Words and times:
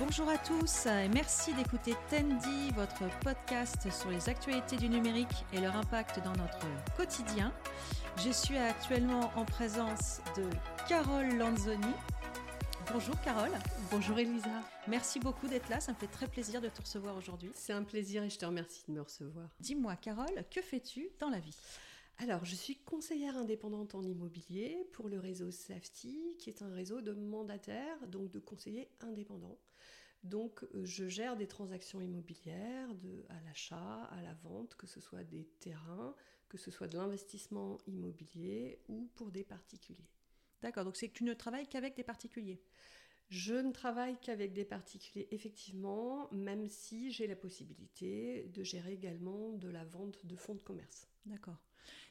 Bonjour 0.00 0.28
à 0.28 0.38
tous 0.38 0.86
et 0.86 1.08
merci 1.08 1.54
d'écouter 1.54 1.94
Tendy, 2.10 2.72
votre 2.72 3.08
podcast 3.20 3.88
sur 3.92 4.10
les 4.10 4.28
actualités 4.28 4.76
du 4.76 4.88
numérique 4.88 5.44
et 5.52 5.60
leur 5.60 5.76
impact 5.76 6.20
dans 6.24 6.32
notre 6.32 6.66
quotidien. 6.96 7.52
Je 8.16 8.30
suis 8.30 8.56
actuellement 8.56 9.30
en 9.36 9.44
présence 9.44 10.20
de 10.36 10.42
Carole 10.88 11.36
Lanzoni. 11.36 11.94
Bonjour 12.92 13.14
Carole. 13.20 13.52
Bonjour 13.92 14.18
Elisa. 14.18 14.62
Merci 14.88 15.20
beaucoup 15.20 15.46
d'être 15.46 15.68
là, 15.68 15.78
ça 15.78 15.92
me 15.92 15.96
fait 15.96 16.08
très 16.08 16.26
plaisir 16.26 16.60
de 16.60 16.68
te 16.68 16.82
recevoir 16.82 17.16
aujourd'hui. 17.16 17.52
C'est 17.54 17.72
un 17.72 17.84
plaisir 17.84 18.24
et 18.24 18.30
je 18.30 18.38
te 18.38 18.44
remercie 18.44 18.82
de 18.88 18.94
me 18.94 19.00
recevoir. 19.00 19.46
Dis-moi 19.60 19.94
Carole, 19.94 20.44
que 20.50 20.60
fais-tu 20.60 21.08
dans 21.20 21.30
la 21.30 21.38
vie? 21.38 21.56
Alors, 22.18 22.44
je 22.44 22.54
suis 22.54 22.76
conseillère 22.76 23.36
indépendante 23.36 23.94
en 23.94 24.02
immobilier 24.02 24.86
pour 24.92 25.08
le 25.08 25.18
réseau 25.18 25.50
Safety, 25.50 26.36
qui 26.38 26.48
est 26.48 26.62
un 26.62 26.72
réseau 26.72 27.00
de 27.00 27.12
mandataires, 27.12 28.06
donc 28.08 28.30
de 28.30 28.38
conseillers 28.38 28.88
indépendants. 29.00 29.58
Donc, 30.22 30.64
euh, 30.74 30.84
je 30.84 31.06
gère 31.06 31.36
des 31.36 31.46
transactions 31.46 32.00
immobilières 32.00 32.94
de, 32.94 33.24
à 33.28 33.40
l'achat, 33.42 34.04
à 34.04 34.22
la 34.22 34.32
vente, 34.34 34.74
que 34.76 34.86
ce 34.86 35.00
soit 35.00 35.24
des 35.24 35.44
terrains, 35.60 36.14
que 36.48 36.56
ce 36.56 36.70
soit 36.70 36.88
de 36.88 36.96
l'investissement 36.96 37.78
immobilier 37.86 38.80
ou 38.88 39.10
pour 39.14 39.30
des 39.30 39.44
particuliers. 39.44 40.08
D'accord, 40.62 40.84
donc 40.84 40.96
c'est 40.96 41.08
que 41.08 41.18
tu 41.18 41.24
ne 41.24 41.34
travailles 41.34 41.68
qu'avec 41.68 41.94
des 41.94 42.04
particuliers? 42.04 42.62
Je 43.28 43.54
ne 43.54 43.72
travaille 43.72 44.18
qu'avec 44.20 44.52
des 44.52 44.64
particuliers, 44.64 45.28
effectivement, 45.30 46.28
même 46.32 46.68
si 46.68 47.10
j'ai 47.10 47.26
la 47.26 47.36
possibilité 47.36 48.44
de 48.54 48.62
gérer 48.62 48.92
également 48.92 49.52
de 49.52 49.68
la 49.68 49.84
vente 49.84 50.24
de 50.24 50.36
fonds 50.36 50.54
de 50.54 50.60
commerce. 50.60 51.08
D'accord. 51.26 51.58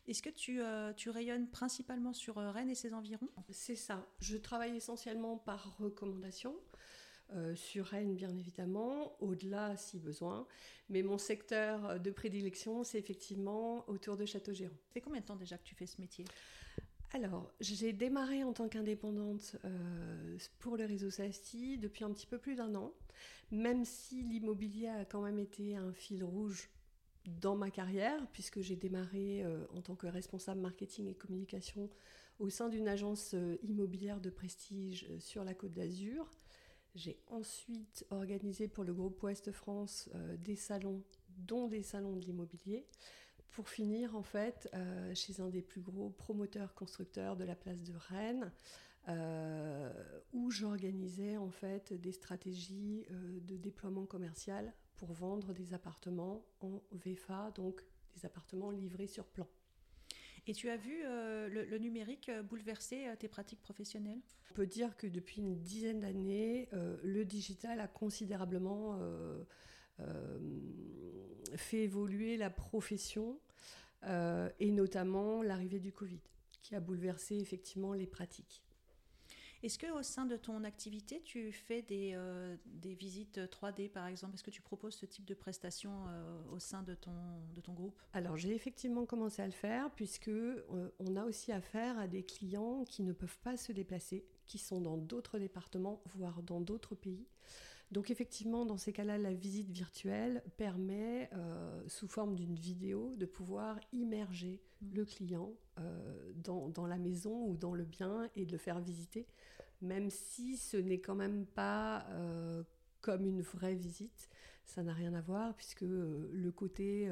Est-ce 0.07 0.21
que 0.21 0.29
tu, 0.29 0.61
euh, 0.61 0.93
tu, 0.93 1.09
rayonnes 1.09 1.47
principalement 1.47 2.13
sur 2.13 2.37
euh, 2.37 2.51
Rennes 2.51 2.69
et 2.69 2.75
ses 2.75 2.93
environs? 2.93 3.29
C'est 3.49 3.75
ça. 3.75 4.05
Je 4.19 4.37
travaille 4.37 4.75
essentiellement 4.75 5.37
par 5.37 5.77
recommandation. 5.77 6.55
Euh, 7.31 7.55
sur 7.55 7.85
Rennes, 7.85 8.13
bien 8.13 8.35
évidemment, 8.35 9.15
au-delà 9.21 9.75
si 9.77 9.97
besoin. 9.99 10.45
Mais 10.89 11.01
mon 11.01 11.17
secteur 11.17 11.99
de 11.99 12.11
prédilection, 12.11 12.83
c'est 12.83 12.99
effectivement 12.99 13.89
autour 13.89 14.17
de 14.17 14.25
Château-Géant. 14.25 14.73
C'est 14.91 15.01
combien 15.01 15.21
de 15.21 15.25
temps 15.25 15.37
déjà 15.37 15.57
que 15.57 15.63
tu 15.63 15.73
fais 15.73 15.87
ce 15.87 15.99
métier? 15.99 16.25
Alors, 17.13 17.51
j'ai 17.59 17.93
démarré 17.93 18.43
en 18.43 18.53
tant 18.53 18.67
qu'indépendante 18.67 19.55
euh, 19.65 20.37
pour 20.57 20.77
le 20.77 20.85
réseau 20.85 21.11
SASTI 21.11 21.77
depuis 21.77 22.03
un 22.03 22.11
petit 22.11 22.25
peu 22.25 22.39
plus 22.39 22.55
d'un 22.55 22.73
an, 22.73 22.91
même 23.51 23.85
si 23.85 24.23
l'immobilier 24.23 24.87
a 24.87 25.05
quand 25.05 25.21
même 25.21 25.37
été 25.37 25.75
un 25.75 25.93
fil 25.93 26.23
rouge 26.23 26.69
dans 27.25 27.55
ma 27.55 27.71
carrière, 27.71 28.27
puisque 28.31 28.61
j'ai 28.61 28.75
démarré 28.75 29.43
euh, 29.43 29.65
en 29.75 29.81
tant 29.81 29.95
que 29.95 30.07
responsable 30.07 30.61
marketing 30.61 31.07
et 31.07 31.15
communication 31.15 31.89
au 32.39 32.49
sein 32.49 32.69
d'une 32.69 32.87
agence 32.87 33.33
euh, 33.33 33.57
immobilière 33.63 34.19
de 34.19 34.29
prestige 34.29 35.07
sur 35.19 35.43
la 35.43 35.53
côte 35.53 35.73
d'Azur. 35.73 36.29
J'ai 36.95 37.19
ensuite 37.27 38.05
organisé 38.11 38.67
pour 38.67 38.83
le 38.83 38.93
groupe 38.93 39.21
Ouest 39.23 39.51
France 39.51 40.09
des 40.37 40.55
salons, 40.55 41.01
dont 41.29 41.67
des 41.67 41.81
salons 41.81 42.17
de 42.17 42.25
l'immobilier 42.25 42.85
pour 43.53 43.69
finir 43.69 44.15
en 44.15 44.23
fait 44.23 44.67
euh, 44.73 45.13
chez 45.13 45.39
un 45.39 45.49
des 45.49 45.61
plus 45.61 45.81
gros 45.81 46.09
promoteurs 46.09 46.73
constructeurs 46.73 47.37
de 47.37 47.43
la 47.43 47.55
place 47.55 47.83
de 47.83 47.93
Rennes, 47.95 48.51
euh, 49.07 49.91
où 50.33 50.49
j'organisais 50.49 51.37
en 51.37 51.51
fait 51.51 51.93
des 51.93 52.11
stratégies 52.11 53.05
euh, 53.11 53.39
de 53.41 53.55
déploiement 53.55 54.05
commercial 54.05 54.73
pour 55.03 55.11
vendre 55.11 55.53
des 55.53 55.73
appartements 55.73 56.45
en 56.61 56.81
VFA, 56.93 57.51
donc 57.55 57.83
des 58.15 58.25
appartements 58.25 58.71
livrés 58.71 59.07
sur 59.07 59.25
plan. 59.25 59.47
Et 60.47 60.53
tu 60.53 60.69
as 60.69 60.77
vu 60.77 61.03
le, 61.03 61.77
numérique 61.77 62.31
bouleverser 62.49 63.07
tes 63.19 63.27
pratiques 63.27 63.61
professionnelles? 63.61 64.21
On 64.51 64.53
peut 64.53 64.65
dire 64.65 64.95
que 64.95 65.07
depuis 65.07 65.41
une 65.41 65.59
dizaine 65.59 65.99
d'années, 65.99 66.69
le 66.71 67.25
digital 67.25 67.81
a 67.81 67.87
considérablement 67.89 68.97
euh, 69.99 70.39
fait 71.55 71.83
évoluer 71.83 72.37
la 72.37 72.49
profession 72.49 73.37
euh, 74.05 74.49
et 74.59 74.71
notamment 74.71 75.43
l'arrivée 75.43 75.79
du 75.79 75.91
Covid 75.91 76.21
qui 76.61 76.75
a 76.75 76.79
bouleversé 76.79 77.35
effectivement 77.35 77.93
les 77.93 78.07
pratiques. 78.07 78.63
Est-ce 79.63 79.79
que 79.79 79.89
au 79.91 80.03
sein 80.03 80.25
de 80.25 80.35
ton 80.35 80.63
activité, 80.65 81.21
tu 81.21 81.51
fais 81.51 81.81
des, 81.81 82.11
euh, 82.15 82.55
visites 82.83 83.39
3D 83.49 83.89
par 83.89 84.07
exemple? 84.07 84.35
Est-ce 84.35 84.43
que 84.43 84.51
tu 84.51 84.61
proposes 84.61 84.95
ce 84.95 85.05
type 85.05 85.25
de 85.25 85.33
prestations 85.33 86.03
au 86.51 86.59
sein 86.59 86.83
de 86.83 86.93
ton, 86.93 87.13
de 87.55 87.61
ton 87.61 87.73
groupe? 87.73 87.97
Alors 88.11 88.37
j'ai 88.37 88.53
effectivement 88.53 89.05
commencé 89.05 89.41
à 89.41 89.45
le 89.45 89.51
faire 89.51 89.89
puisque 89.91 90.31
on 90.99 91.15
a 91.15 91.23
aussi 91.23 91.51
affaire 91.51 91.97
à 91.97 92.07
des 92.07 92.23
clients 92.23 92.83
qui 92.83 93.03
ne 93.03 93.13
peuvent 93.13 93.39
pas 93.39 93.57
se 93.57 93.71
déplacer, 93.71 94.25
qui 94.45 94.57
sont 94.57 94.81
dans 94.81 94.97
d'autres 94.97 95.39
départements, 95.39 96.01
voire 96.05 96.43
dans 96.43 96.59
d'autres 96.59 96.95
pays. 96.95 97.25
Donc 97.93 98.09
effectivement, 98.09 98.65
dans 98.65 98.77
ces 98.77 98.91
cas-là, 98.91 99.19
la 99.19 99.33
visite 99.35 99.69
virtuelle 99.69 100.43
permet, 100.57 101.29
euh, 101.33 101.83
sous 101.87 102.07
forme 102.07 102.35
d'une 102.35 102.55
vidéo, 102.55 103.15
de 103.17 103.27
pouvoir 103.27 103.79
immerger 103.91 104.63
mmh. 104.81 104.95
le 104.95 105.05
client 105.05 105.51
euh, 105.79 106.33
dans, 106.43 106.87
la 106.87 106.97
maison 106.97 107.45
ou 107.45 107.55
dans 107.55 107.75
le 107.75 107.83
bien 107.83 108.31
et 108.35 108.47
de 108.47 108.51
le 108.51 108.57
faire 108.57 108.79
visiter, 108.79 109.27
même 109.83 110.09
si 110.09 110.57
ce 110.57 110.75
n'est 110.75 111.01
quand 111.01 111.13
même 111.13 111.45
pas 111.45 112.07
euh, 112.09 112.63
comme 113.01 113.27
une 113.27 113.43
vraie 113.43 113.75
visite. 113.75 114.27
Ça 114.65 114.81
n'a 114.81 114.93
rien 114.93 115.13
à 115.13 115.21
voir 115.21 115.53
puisque 115.55 115.81
le 115.81 116.51
côté 116.51 117.11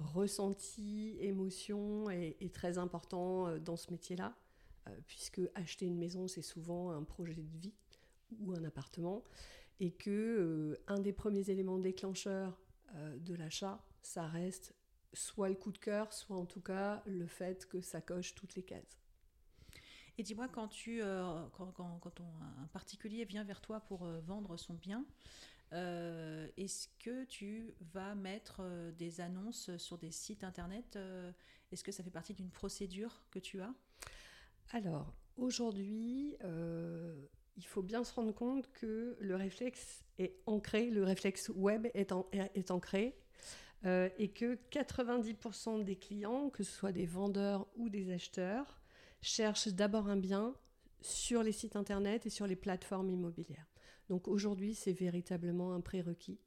ressenti, 0.00 1.16
émotion 1.20 2.10
est 2.10 2.52
très 2.52 2.76
important 2.78 3.56
dans 3.58 3.76
ce 3.76 3.92
métier-là, 3.92 4.34
puisque 5.06 5.40
acheter 5.54 5.86
une 5.86 5.96
maison, 5.96 6.26
c'est 6.26 6.42
souvent 6.42 6.90
un 6.90 7.04
projet 7.04 7.42
de 7.42 7.58
vie 7.58 7.72
ou 8.40 8.52
un 8.52 8.64
appartement, 8.64 9.22
et 9.80 9.90
que 9.90 10.10
euh, 10.10 10.84
un 10.86 11.00
des 11.00 11.12
premiers 11.12 11.50
éléments 11.50 11.78
déclencheurs 11.78 12.60
euh, 12.94 13.18
de 13.18 13.34
l'achat, 13.34 13.82
ça 14.02 14.26
reste 14.26 14.74
soit 15.14 15.48
le 15.48 15.54
coup 15.56 15.72
de 15.72 15.78
cœur, 15.78 16.12
soit 16.12 16.36
en 16.36 16.46
tout 16.46 16.60
cas 16.60 17.02
le 17.06 17.26
fait 17.26 17.66
que 17.66 17.80
ça 17.80 18.00
coche 18.00 18.34
toutes 18.34 18.54
les 18.54 18.62
cases. 18.62 19.00
Et 20.18 20.22
dis-moi, 20.22 20.48
quand, 20.48 20.68
tu, 20.68 21.02
euh, 21.02 21.46
quand, 21.56 21.72
quand, 21.72 22.20
un 22.20 22.66
particulier 22.66 23.24
vient 23.24 23.42
vers 23.42 23.62
toi 23.62 23.80
pour 23.80 24.04
vendre 24.04 24.56
son 24.58 24.74
bien, 24.74 25.06
est-ce 25.72 26.88
que 26.98 27.24
tu 27.24 27.74
vas 27.80 28.14
mettre 28.16 28.90
des 28.98 29.20
annonces 29.20 29.74
sur 29.78 29.98
des 29.98 30.10
sites 30.10 30.44
internet 30.44 30.98
Est-ce 31.70 31.84
que 31.84 31.92
ça 31.92 32.02
fait 32.02 32.10
partie 32.10 32.34
d'une 32.34 32.50
procédure 32.50 33.22
que 33.30 33.38
tu 33.38 33.62
as? 33.62 33.72
Alors, 34.72 35.14
aujourd'hui, 35.36 36.36
il 37.56 37.66
faut 37.66 37.82
bien 37.82 38.04
se 38.04 38.14
rendre 38.14 38.32
compte 38.32 38.70
que 38.72 39.16
le 39.20 39.36
réflexe 39.36 40.04
est 40.18 40.36
ancré, 40.46 40.90
le 40.90 41.04
réflexe 41.04 41.50
web 41.54 41.86
est, 41.94 42.12
est 42.32 42.70
ancré, 42.70 43.16
euh, 43.86 44.08
et 44.18 44.28
que 44.28 44.58
90% 44.70 45.84
des 45.84 45.96
clients, 45.96 46.50
que 46.50 46.62
ce 46.62 46.72
soit 46.72 46.92
des 46.92 47.06
vendeurs 47.06 47.66
ou 47.76 47.88
des 47.88 48.12
acheteurs, 48.12 48.80
cherchent 49.22 49.68
d'abord 49.68 50.08
un 50.08 50.16
bien 50.16 50.54
sur 51.00 51.42
les 51.42 51.52
sites 51.52 51.76
internet 51.76 52.26
et 52.26 52.30
sur 52.30 52.46
les 52.46 52.56
plateformes 52.56 53.10
immobilières. 53.10 53.66
Donc 54.08 54.28
aujourd'hui, 54.28 54.74
c'est 54.74 54.92
véritablement 54.92 55.72
un 55.72 55.80
prérequis. 55.80 56.38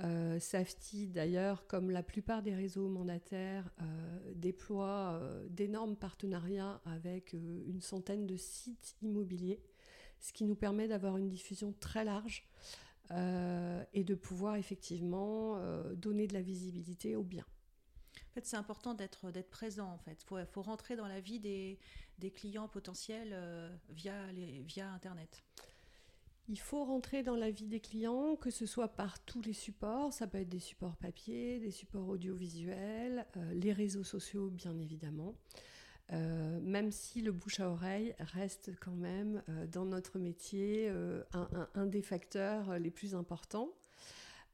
Euh, 0.00 0.38
Safety, 0.38 1.08
d'ailleurs, 1.08 1.66
comme 1.66 1.90
la 1.90 2.02
plupart 2.02 2.42
des 2.42 2.54
réseaux 2.54 2.88
mandataires, 2.88 3.70
euh, 3.80 4.32
déploie 4.34 5.18
euh, 5.22 5.46
d'énormes 5.48 5.96
partenariats 5.96 6.80
avec 6.84 7.32
une 7.32 7.80
centaine 7.80 8.26
de 8.26 8.36
sites 8.36 8.96
immobiliers, 9.00 9.62
ce 10.20 10.32
qui 10.32 10.44
nous 10.44 10.56
permet 10.56 10.88
d'avoir 10.88 11.16
une 11.16 11.28
diffusion 11.28 11.74
très 11.80 12.04
large 12.04 12.48
et 13.12 14.02
de 14.02 14.14
pouvoir 14.16 14.56
effectivement 14.56 15.60
donner 15.94 16.26
de 16.26 16.34
la 16.34 16.42
visibilité 16.42 17.14
aux 17.14 17.22
biens. 17.22 17.46
En 18.16 18.34
fait, 18.34 18.46
c'est 18.46 18.56
important 18.56 18.94
d'être 18.94 19.30
d'être 19.30 19.48
présent. 19.48 19.88
En 19.92 19.98
fait, 19.98 20.22
faut 20.24 20.38
faut 20.46 20.62
rentrer 20.62 20.96
dans 20.96 21.06
la 21.06 21.20
vie 21.20 21.38
des, 21.38 21.78
des 22.18 22.30
clients 22.30 22.68
potentiels 22.68 23.30
euh, 23.32 23.74
via 23.90 24.32
les, 24.32 24.60
via 24.60 24.90
Internet. 24.90 25.42
Il 26.48 26.60
faut 26.60 26.84
rentrer 26.84 27.22
dans 27.22 27.34
la 27.34 27.50
vie 27.50 27.66
des 27.66 27.80
clients, 27.80 28.36
que 28.36 28.50
ce 28.50 28.66
soit 28.66 28.88
par 28.88 29.18
tous 29.24 29.42
les 29.42 29.52
supports. 29.52 30.12
Ça 30.12 30.26
peut 30.26 30.38
être 30.38 30.48
des 30.48 30.60
supports 30.60 30.96
papier, 30.96 31.58
des 31.58 31.72
supports 31.72 32.08
audiovisuels, 32.08 33.26
euh, 33.36 33.54
les 33.54 33.72
réseaux 33.72 34.04
sociaux, 34.04 34.50
bien 34.50 34.78
évidemment. 34.78 35.34
Euh, 36.12 36.60
même 36.60 36.92
si 36.92 37.20
le 37.20 37.32
bouche 37.32 37.58
à 37.60 37.68
oreille 37.68 38.14
reste 38.18 38.72
quand 38.80 38.94
même 38.94 39.42
dans 39.72 39.84
notre 39.84 40.18
métier 40.18 40.88
un, 41.32 41.68
un, 41.74 41.86
des 41.86 42.02
facteurs 42.02 42.78
les 42.78 42.90
plus 42.90 43.14
importants. 43.14 43.72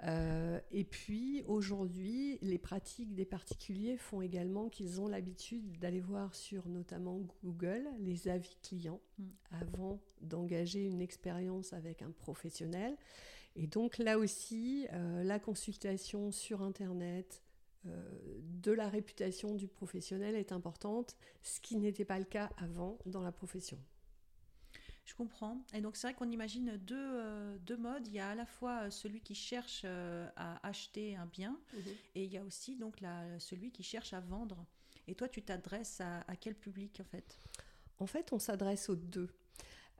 Euh, 0.04 0.58
et 0.72 0.84
puis 0.84 1.44
aujourd'hui, 1.46 2.38
les 2.42 2.58
pratiques 2.58 3.14
des 3.14 3.24
particuliers 3.24 3.96
font 3.96 4.20
également 4.20 4.68
qu'ils 4.68 5.00
ont 5.00 5.06
l'habitude 5.06 5.78
d'aller 5.78 6.00
voir 6.00 6.34
sur 6.34 6.68
notamment 6.68 7.20
Google 7.44 7.88
les 8.00 8.28
avis 8.28 8.56
clients 8.62 9.00
mm. 9.18 9.24
avant 9.60 10.00
d'engager 10.20 10.84
une 10.84 11.00
expérience 11.00 11.72
avec 11.72 12.02
un 12.02 12.10
professionnel. 12.10 12.96
Et 13.54 13.66
donc 13.66 13.98
là 13.98 14.18
aussi, 14.18 14.88
euh, 14.92 15.22
la 15.22 15.38
consultation 15.38 16.32
sur 16.32 16.62
Internet, 16.62 17.41
euh, 17.41 17.41
de 17.84 18.72
la 18.72 18.88
réputation 18.88 19.54
du 19.54 19.66
professionnel 19.66 20.36
est 20.36 20.52
importante, 20.52 21.16
ce 21.42 21.60
qui 21.60 21.76
n'était 21.76 22.04
pas 22.04 22.18
le 22.18 22.24
cas 22.24 22.50
avant 22.56 22.98
dans 23.06 23.22
la 23.22 23.32
profession. 23.32 23.78
Je 25.04 25.14
comprends. 25.14 25.64
Et 25.74 25.80
donc 25.80 25.96
c'est 25.96 26.06
vrai 26.06 26.14
qu'on 26.14 26.30
imagine 26.30 26.76
deux, 26.76 26.96
euh, 26.96 27.58
deux, 27.58 27.76
modes. 27.76 28.06
Il 28.06 28.14
y 28.14 28.20
a 28.20 28.30
à 28.30 28.34
la 28.34 28.46
fois 28.46 28.90
celui 28.90 29.20
qui 29.20 29.34
cherche 29.34 29.84
à 29.84 30.66
acheter 30.66 31.16
un 31.16 31.26
bien 31.26 31.58
mhm. 31.74 31.82
et 32.14 32.24
il 32.24 32.32
y 32.32 32.38
a 32.38 32.44
aussi 32.44 32.76
donc 32.76 33.00
la, 33.00 33.38
celui 33.40 33.72
qui 33.72 33.82
cherche 33.82 34.12
à 34.12 34.20
vendre. 34.20 34.64
Et 35.08 35.14
toi, 35.16 35.28
tu 35.28 35.42
t'adresses 35.42 36.00
à, 36.00 36.20
à, 36.28 36.36
quel 36.36 36.54
public 36.54 37.00
en 37.00 37.04
fait? 37.04 37.38
En 37.98 38.06
fait, 38.06 38.32
on 38.32 38.38
s'adresse 38.38 38.88
aux 38.88 38.96
deux. 38.96 39.28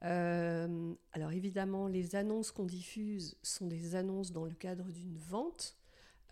alors 0.00 1.32
évidemment, 1.32 1.88
les 1.88 2.14
annonces 2.14 2.52
qu'on 2.52 2.66
diffuse 2.66 3.36
sont 3.42 3.66
des 3.66 3.96
annonces 3.96 4.30
dans 4.30 4.44
le 4.44 4.54
cadre 4.54 4.90
d'une 4.90 5.16
vente. 5.16 5.76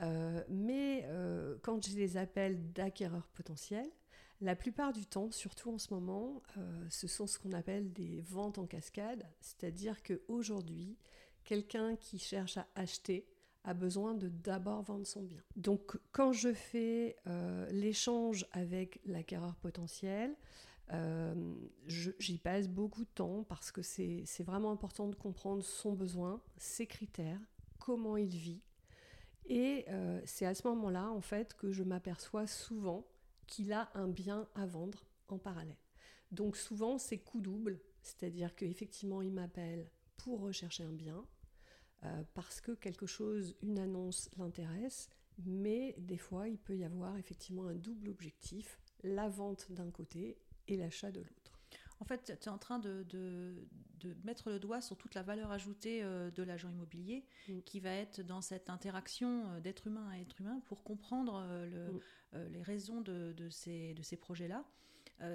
Euh, 0.01 0.43
mais 0.49 1.05
euh, 1.07 1.57
quand 1.63 1.87
je 1.87 1.97
les 1.97 2.17
appelle 2.17 2.73
d'acquéreurs 2.73 3.29
potentiels, 3.29 3.91
la 4.41 4.57
plupart 4.57 4.93
du 4.93 5.05
temps, 5.05 5.31
surtout 5.31 5.71
en 5.71 5.79
ce 5.79 5.93
moment, 5.93 6.43
euh, 6.57 6.87
ce 6.89 7.07
sont 7.07 7.27
ce 7.27 7.39
qu'on 7.39 7.53
appelle 7.53 7.93
des 7.93 8.23
ventes 8.23 8.59
en 8.59 8.67
cascade, 8.67 9.27
c'est-à-dire 9.41 10.03
qu'aujourd'hui, 10.03 10.97
quelqu'un 11.45 11.97
qui 11.97 12.19
cherche 12.19 12.57
à 12.57 12.67
acheter 12.75 13.27
a 13.65 13.75
besoin 13.75 14.15
de 14.15 14.29
d'abord 14.29 14.81
vendre 14.83 15.07
son 15.07 15.23
bien. 15.23 15.43
Donc 15.57 15.99
quand 16.13 16.33
je 16.33 16.55
fais 16.55 17.17
l'échange 17.71 18.47
avec 18.53 19.03
l'acquéreur 19.05 19.55
potentiel, 19.57 20.35
j'y 21.87 22.39
passe 22.39 22.69
beaucoup 22.69 23.05
de 23.05 23.11
temps 23.11 23.45
parce 23.45 23.71
que 23.71 23.83
c'est 23.83 24.43
vraiment 24.43 24.71
important 24.71 25.09
de 25.09 25.15
comprendre 25.15 25.63
son 25.63 25.93
besoin, 25.93 26.41
ses 26.57 26.87
critères, 26.87 27.39
comment 27.79 28.17
il 28.17 28.35
vit, 28.35 28.63
et 29.51 29.85
euh, 29.89 30.21
c'est 30.25 30.47
à 30.47 30.55
ce 30.55 30.67
moment-là, 30.69 31.11
en 31.11 31.21
fait, 31.21 31.55
que 31.55 31.73
je 31.73 31.83
m'aperçois 31.83 32.47
souvent 32.47 33.05
qu'il 33.49 33.73
a 33.73 33.91
un 33.95 34.07
bien 34.07 34.49
à 34.55 34.65
vendre 34.65 35.05
en 35.27 35.39
parallèle. 35.39 35.77
Donc 36.31 36.57
souvent, 36.57 36.99
c'est 36.99 37.19
coup 37.19 37.41
double, 37.41 37.81
c'est-à-dire 38.01 38.55
qu'effectivement, 38.55 39.23
il 39.23 39.33
m'appelle 39.33 39.91
pour 40.17 40.41
rechercher 40.41 40.85
un 40.85 40.93
bien, 40.93 41.27
euh, 42.05 42.23
parce 42.33 42.61
que 42.61 42.71
quelque 42.71 43.07
chose, 43.07 43.57
une 43.61 43.81
annonce 43.81 44.31
l'intéresse, 44.37 45.09
mais 45.45 45.97
des 45.99 46.17
fois, 46.17 46.49
il 46.49 46.59
peut 46.59 46.77
y 46.77 46.85
avoir 46.85 47.17
effectivement 47.17 47.67
un 47.67 47.75
double 47.75 48.09
objectif, 48.09 48.79
la 49.03 49.29
vente 49.29 49.73
d'un 49.73 49.91
côté 49.91 50.39
et 50.69 50.77
l'achat 50.77 51.11
de 51.11 51.23
l'autre. 51.23 51.40
En 52.01 52.05
fait, 52.05 52.25
tu 52.41 52.49
es 52.49 52.49
en 52.49 52.59
train 52.59 52.79
de, 52.79 53.05
de 54.01 54.17
mettre 54.25 54.51
le 54.51 54.59
doigt 54.59 54.81
sur 54.81 54.97
toute 54.97 55.15
la 55.15 55.23
valeur 55.23 55.51
ajoutée 55.53 56.03
euh, 56.03 56.31
de 56.31 56.43
l'agent 56.43 56.69
immobilier 56.69 57.25
mm. 57.49 57.61
qui 57.61 57.81
va 57.81 57.93
être 57.93 58.23
dans 58.23 58.41
cette 58.41 58.71
interaction 58.71 59.47
euh, 59.47 59.61
d'être 59.61 59.87
humain 59.87 60.09
à 60.11 60.19
être 60.19 60.41
humain 60.41 60.61
pour 60.67 60.83
comprendre 60.83 61.45
euh, 61.47 61.67
le, 61.67 62.39
mm. 62.39 62.53
les 62.53 62.63
raisons 62.63 63.01
de, 63.01 63.33
de 63.33 63.49
ces, 63.49 63.95
de 63.95 64.03
ces 64.03 64.17
projets-là. 64.17 64.65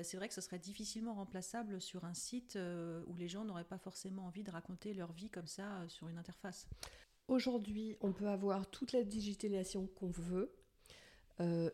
c'est 0.03 0.17
vrai 0.17 0.27
que 0.27 0.33
ce 0.33 0.41
serait 0.41 0.59
difficilement 0.59 1.13
remplaçable 1.13 1.79
sur 1.79 2.06
un 2.06 2.13
site 2.13 2.57
où 3.07 3.15
les 3.15 3.27
gens 3.27 3.45
n'auraient 3.45 3.63
pas 3.63 3.77
forcément 3.77 4.25
envie 4.25 4.44
de 4.44 4.51
raconter 4.51 4.94
leur 4.94 5.11
vie 5.11 5.29
comme 5.29 5.47
ça 5.47 5.88
sur 5.88 6.07
une 6.07 6.18
interface. 6.18 6.68
Aujourd'hui, 7.27 7.95
on 8.01 8.11
peut 8.13 8.27
avoir 8.27 8.68
toute 8.71 8.94
la 8.94 9.03
digitalisation 9.03 9.88
qu'on 9.88 10.09
veut. 10.09 10.51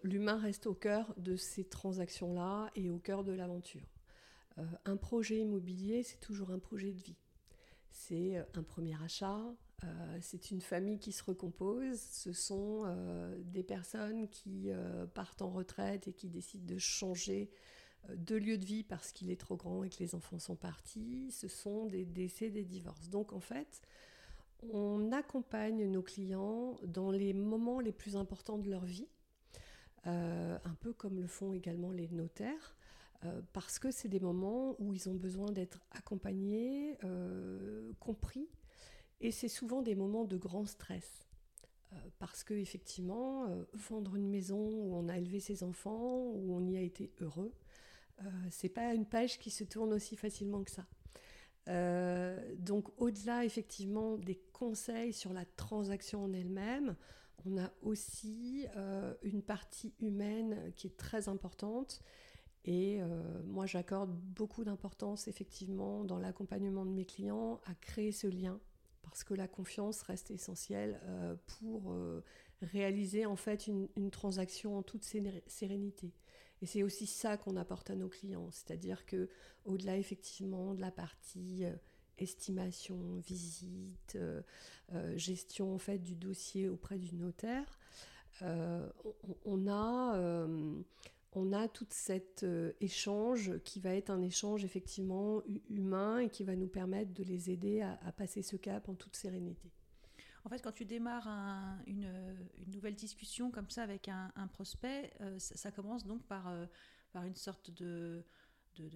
L'humain 0.03 0.39
reste 0.39 0.65
au 0.67 0.73
cœur 0.73 1.13
de 1.17 1.37
ces 1.37 1.63
transactions-là 1.63 2.71
et 2.75 2.89
au 2.89 2.99
cœur 2.99 3.23
de 3.23 3.31
l'aventure. 3.31 3.87
Euh, 4.57 4.63
un 4.86 4.98
projet 4.98 5.39
immobilier, 5.39 6.03
c'est 6.03 6.19
toujours 6.19 6.51
un 6.51 6.59
projet 6.59 6.92
de 6.92 7.00
vie. 7.00 7.18
C'est 7.89 8.38
euh, 8.38 8.44
un 8.56 8.63
premier 8.63 9.01
achat, 9.03 9.39
euh, 9.83 10.18
c'est 10.21 10.51
une 10.51 10.62
famille 10.62 11.00
qui 11.00 11.12
se 11.12 11.24
recompose, 11.24 12.00
ce 12.00 12.33
sont 12.33 12.86
des 13.39 13.63
personnes 13.63 14.30
qui 14.30 14.69
partent 15.15 15.42
en 15.42 15.50
retraite 15.50 16.07
et 16.07 16.13
qui 16.13 16.30
décident 16.30 16.65
de 16.65 16.77
changer 16.77 17.50
de 18.09 18.36
lieu 18.36 18.57
de 18.57 18.65
vie 18.65 18.83
parce 18.83 19.12
qu'il 19.12 19.31
est 19.31 19.39
trop 19.39 19.56
grand 19.56 19.83
et 19.83 19.89
que 19.89 19.98
les 20.00 20.15
enfants 20.15 20.39
sont 20.39 20.56
partis, 20.56 21.31
ce 21.31 21.47
sont 21.47 21.86
des 21.86 22.06
décès, 22.06 22.50
des 22.50 22.63
divorces. 22.63 23.09
Donc 23.09 23.33
en 23.33 23.39
fait, 23.39 23.81
on 24.71 25.12
accompagne 25.12 25.86
nos 25.89 26.04
clients 26.04 26.77
dans 26.83 27.09
les 27.09 27.33
moments 27.33 27.80
les 27.80 27.92
plus 27.92 28.15
importants 28.15 28.59
de 28.59 28.69
leur 28.69 28.86
vie, 28.86 29.07
un 30.04 30.75
peu 30.80 30.94
comme 30.94 31.19
le 31.19 31.27
font 31.27 31.54
également 31.54 31.92
les 31.92 32.07
notaires. 32.09 32.75
Euh, 33.25 33.41
parce 33.53 33.77
que 33.77 33.91
c'est 33.91 34.07
des 34.07 34.19
moments 34.19 34.75
où 34.79 34.94
ils 34.94 35.07
ont 35.09 35.13
besoin 35.13 35.51
d'être 35.51 35.85
accompagnés, 35.91 36.97
euh, 37.03 37.91
compris, 38.00 38.50
et 39.19 39.31
c'est 39.31 39.47
souvent 39.47 39.81
des 39.81 39.95
moments 39.95 40.25
de 40.25 40.38
grand 40.38 40.65
stress. 40.65 41.27
Euh, 41.94 41.95
parce 42.18 42.44
que 42.44 42.56
effectivement, 42.56 43.47
vendre 43.73 44.15
une 44.15 44.29
maison 44.29 44.57
où 44.57 44.95
on 44.95 45.07
a 45.07 45.18
élevé 45.18 45.39
ses 45.39 45.63
enfants, 45.63 46.31
où 46.33 46.56
on 46.56 46.65
y 46.65 46.77
a 46.77 46.81
été 46.81 47.12
heureux, 47.19 47.53
c'est 48.51 48.69
pas 48.69 48.94
une 48.94 49.07
page 49.07 49.39
qui 49.39 49.50
se 49.50 49.63
tourne 49.63 49.94
aussi 49.94 50.15
facilement 50.15 50.63
que 50.63 50.69
ça. 50.69 50.85
donc 52.59 52.89
au-delà 53.01 53.45
effectivement 53.45 54.18
des 54.19 54.39
conseils 54.53 55.12
sur 55.12 55.33
la 55.33 55.44
transaction 55.44 56.25
en 56.25 56.33
elle-même, 56.33 56.95
on 57.45 57.57
a 57.57 57.71
aussi 57.81 58.68
une 59.23 59.41
partie 59.41 59.95
humaine 60.00 60.71
qui 60.75 60.85
est 60.85 60.97
très 60.97 61.29
importante 61.29 62.03
et 62.65 63.01
euh, 63.01 63.41
moi, 63.45 63.65
j'accorde 63.65 64.11
beaucoup 64.11 64.63
d'importance, 64.63 65.27
effectivement, 65.27 66.03
dans 66.03 66.19
l'accompagnement 66.19 66.85
de 66.85 66.91
mes 66.91 67.05
clients, 67.05 67.59
à 67.65 67.73
créer 67.73 68.11
ce 68.11 68.27
lien, 68.27 68.59
parce 69.01 69.23
que 69.23 69.33
la 69.33 69.47
confiance 69.47 70.03
reste 70.03 70.29
essentielle 70.29 70.99
euh, 71.05 71.35
pour 71.47 71.91
euh, 71.91 72.23
réaliser, 72.61 73.25
en 73.25 73.35
fait, 73.35 73.67
une, 73.67 74.11
transaction 74.11 74.77
en 74.77 74.83
toute 74.83 75.03
sérénité. 75.03 76.13
Et 76.61 76.67
c'est 76.67 76.83
aussi 76.83 77.07
ça 77.07 77.35
qu'on 77.35 77.55
apporte 77.55 77.89
à 77.89 77.95
nos 77.95 78.09
clients, 78.09 78.49
c'est-à-dire 78.51 79.07
que, 79.07 79.27
au-delà, 79.65 79.97
effectivement, 79.97 80.75
de 80.75 80.81
la 80.81 80.91
partie 80.91 81.63
estimation, 82.19 83.17
visite, 83.25 84.15
gestion, 85.15 85.73
en 85.73 85.79
fait, 85.79 85.97
du 85.97 86.15
dossier 86.15 86.69
auprès 86.69 86.99
du 86.99 87.15
notaire, 87.15 87.79
on, 88.41 89.67
a 89.67 90.45
on 91.33 91.54
a 91.54 91.68
tout 91.68 91.88
cet 91.89 92.44
euh, 92.44 92.74
échange 92.81 93.57
qui 93.63 93.80
va 93.80 93.95
être 93.95 94.10
un 94.10 94.22
échange 94.22 94.66
effectivement 94.66 95.42
humain 95.69 96.19
et 96.19 96.30
qui 96.30 96.44
va 96.44 96.56
nous 96.56 96.68
permettre 96.68 97.13
de 97.13 97.24
les 97.24 97.50
aider 97.50 97.81
à, 97.81 98.12
passer 98.12 98.42
ce 98.42 98.57
cap 98.57 98.89
en 98.89 98.95
toute 98.95 99.16
sérénité. 99.16 99.72
En 100.44 100.50
fait, 100.50 100.62
quand 100.62 100.72
tu 100.72 100.86
démarres 100.86 101.28
une, 101.86 102.36
nouvelle 102.68 102.95
discussion 102.95 103.51
comme 103.51 103.69
ça 103.69 103.83
avec 103.83 104.10
un, 104.10 104.48
prospect, 104.51 105.13
euh, 105.22 105.38
ça, 105.39 105.72
commence 105.72 106.06
donc 106.06 106.24
par, 106.25 106.48
euh, 106.48 106.66
par 107.13 107.24
une 107.24 107.36
sorte 107.36 107.72
de, 107.72 108.25
de, 108.75 108.89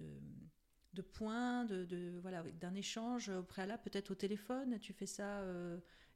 de, 0.92 1.02
point, 1.02 1.64
de, 1.64 2.18
voilà, 2.20 2.42
d'un 2.42 2.74
échange 2.74 3.28
au 3.30 3.44
préalable, 3.44 3.82
peut-être 3.84 4.10
au 4.10 4.14
téléphone. 4.16 4.78
Tu 4.80 4.92
fais 4.92 5.06
ça. 5.06 5.42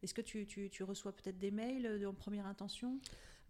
Est-ce 0.02 0.14
que 0.14 0.22
tu, 0.22 0.46
tu 0.46 0.82
reçois 0.82 1.12
peut-être 1.12 1.38
des 1.38 1.50
mails 1.50 2.04
en 2.06 2.14
première 2.14 2.46
intention? 2.46 3.00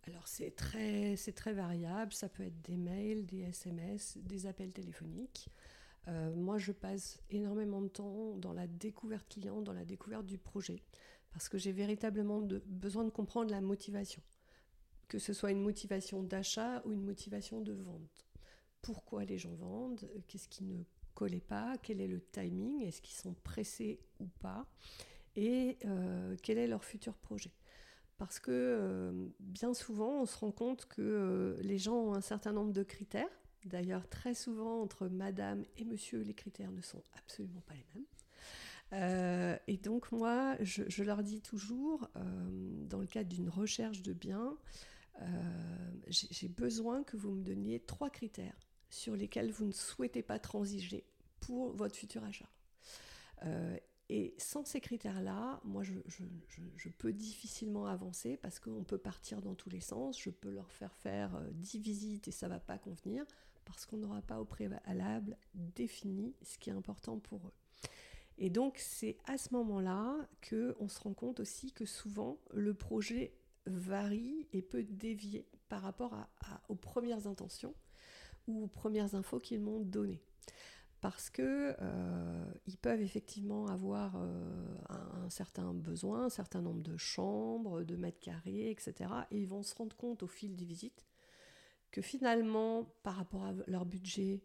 Alors 0.07 0.27
c'est 0.27 0.57
très, 0.57 1.17
c'est 1.17 1.33
très 1.33 1.53
variable, 1.53 2.13
ça 2.13 2.29
peut 2.29 2.43
être 2.43 2.61
des 2.63 2.77
mails, 2.77 3.27
des 3.27 3.41
SMS, 3.41 4.17
des 4.19 4.47
appels 4.47 4.73
téléphoniques. 4.73 5.49
Euh, 6.09 6.35
moi, 6.35 6.59
je 6.59 6.73
passe 6.73 7.21
énormément 7.31 7.81
de 7.83 7.89
temps 7.89 8.37
dans 8.37 8.53
la 8.53 8.67
découverte 8.67 9.29
client, 9.29 9.61
dans 9.61 9.73
la 9.73 9.85
découverte 9.85 10.25
du 10.25 10.39
projet, 10.39 10.83
parce 11.33 11.49
que 11.49 11.59
j'ai 11.59 11.73
véritablement 11.73 12.41
besoin 12.67 13.05
de 13.05 13.11
comprendre 13.11 13.51
la 13.51 13.61
motivation, 13.61 14.23
que 15.09 15.19
ce 15.19 15.33
soit 15.33 15.51
une 15.51 15.61
motivation 15.61 16.23
d'achat 16.23 16.83
ou 16.87 16.93
une 16.93 17.05
motivation 17.05 17.61
de 17.61 17.73
vente. 17.73 18.27
Pourquoi 18.83 19.25
les 19.25 19.37
gens 19.37 19.55
vendent? 19.55 20.09
Qu'est-ce 20.27 20.49
qui 20.49 20.65
ne 20.65 20.83
collait 21.15 21.41
pas? 21.41 21.77
Quel 21.83 22.01
est 22.01 22.09
le 22.09 22.21
timing? 22.21 22.83
Est-ce 22.83 23.03
qu'ils 23.03 23.17
sont 23.17 23.35
pressés 23.35 24.01
ou 24.21 24.27
pas? 24.41 24.67
Et 25.37 25.77
euh, 25.85 26.35
quel 26.43 26.57
est 26.57 26.67
leur 26.67 26.85
futur 26.85 27.15
projet? 27.19 27.53
Parce 28.21 28.39
que 28.39 28.51
euh, 28.53 29.29
bien 29.41 29.73
souvent, 29.73 30.21
on 30.21 30.27
se 30.27 30.37
rend 30.37 30.53
compte 30.53 30.85
que 30.85 31.01
euh, 31.01 31.57
les 31.63 31.79
gens 31.79 31.95
ont 31.95 32.13
un 32.13 32.21
certain 32.21 32.53
nombre 32.53 32.71
de 32.71 32.83
critères. 32.83 33.31
D'ailleurs, 33.65 34.07
très 34.11 34.35
souvent, 34.35 34.83
entre 34.83 35.09
madame 35.09 35.65
et 35.79 35.87
monsieur, 35.87 36.21
les 36.21 36.35
critères 36.35 36.71
ne 36.71 36.83
sont 36.83 37.03
absolument 37.17 37.63
pas 37.63 37.73
les 37.73 37.87
mêmes. 37.95 38.05
Euh, 38.93 39.57
et 39.69 39.79
donc, 39.79 40.13
moi, 40.13 40.55
je, 40.61 41.03
leur 41.03 41.23
dis 41.23 41.41
toujours, 41.41 42.11
dans 42.15 43.01
le 43.01 43.07
cadre 43.07 43.31
d'une 43.31 43.49
recherche 43.49 44.03
de 44.03 44.13
biens, 44.13 44.55
j'ai 46.09 46.49
besoin 46.49 47.03
que 47.05 47.17
vous 47.17 47.31
me 47.31 47.43
donniez 47.43 47.81
trois 47.81 48.11
critères 48.11 48.69
sur 48.91 49.17
lesquels 49.17 49.51
vous 49.51 49.65
ne 49.65 49.73
souhaitez 49.73 50.23
pas 50.23 50.39
transiger 50.39 51.05
pour 51.41 51.73
votre 51.73 51.97
futur 51.97 52.23
achat. 52.25 52.51
Et 54.13 54.35
sans 54.39 54.65
ces 54.65 54.81
critères-là, 54.81 55.61
moi, 55.63 55.85
je, 55.85 56.89
peux 56.99 57.13
difficilement 57.13 57.87
avancer 57.87 58.37
parce 58.37 58.59
qu'on 58.59 58.83
peut 58.83 58.99
partir 58.99 59.41
dans 59.41 59.55
tous 59.55 59.71
les 59.71 59.79
sens. 59.79 60.21
Je 60.21 60.31
peux 60.31 60.51
leur 60.51 60.73
faire 60.73 60.93
faire 60.97 61.41
10 61.53 61.77
euh, 61.77 61.79
visites 61.79 62.27
et 62.27 62.33
ça 62.33 62.49
ne 62.49 62.55
va 62.55 62.59
pas 62.59 62.77
convenir 62.77 63.25
parce 63.65 63.87
qu'on 63.87 63.99
n'aura 63.99 64.21
pas 64.21 64.41
au 64.41 64.45
préalable 64.45 65.37
défini 65.55 66.35
ce 66.43 66.59
qui 66.59 66.71
est 66.71 66.73
important 66.73 67.21
pour 67.21 67.39
eux. 67.47 67.53
Et 68.37 68.51
donc, 68.51 68.79
c'est 68.79 69.17
à 69.27 69.39
ce 69.39 69.55
moment-là 69.55 70.17
qu'on 70.49 70.89
se 70.89 70.99
rend 70.99 71.15
compte 71.15 71.39
aussi 71.39 71.71
que 71.71 71.85
souvent, 71.85 72.41
le 72.53 72.75
projet 72.75 73.33
varie 73.67 74.49
et 74.53 74.61
peut 74.61 74.83
dévier 74.83 75.47
par 75.69 75.83
rapport 75.83 76.17
aux 76.69 76.75
premières 76.75 77.29
intentions 77.29 77.77
ou 78.49 78.65
aux 78.65 78.67
premières 78.67 79.15
infos 79.15 79.39
qu'ils 79.39 79.61
m'ont 79.61 79.79
données. 79.79 80.21
Parce 81.01 81.31
que 81.31 81.75
euh, 81.81 82.45
ils 82.67 82.77
peuvent 82.77 83.01
effectivement 83.01 83.67
avoir 83.67 84.17
euh, 84.17 84.65
un, 84.89 85.31
certain 85.31 85.73
besoin, 85.73 86.27
un 86.27 86.31
certain 86.31 86.61
nombre 86.61 86.83
de 86.83 86.97
chambres, 86.97 87.83
de 87.83 87.97
mètres 87.97 88.21
carrés, 88.21 88.71
etc. 88.71 89.11
Et 89.31 89.41
ils 89.41 89.49
vont 89.49 89.63
se 89.63 89.75
rendre 89.75 89.97
compte 89.97 90.23
au 90.23 90.27
fil 90.27 90.57
des 90.57 90.65
visites 90.65 91.07
que 91.91 92.03
finalement, 92.03 92.85
par 93.03 93.15
rapport 93.15 93.45
à 93.45 93.53
leur 93.67 93.87
budget, 93.87 94.41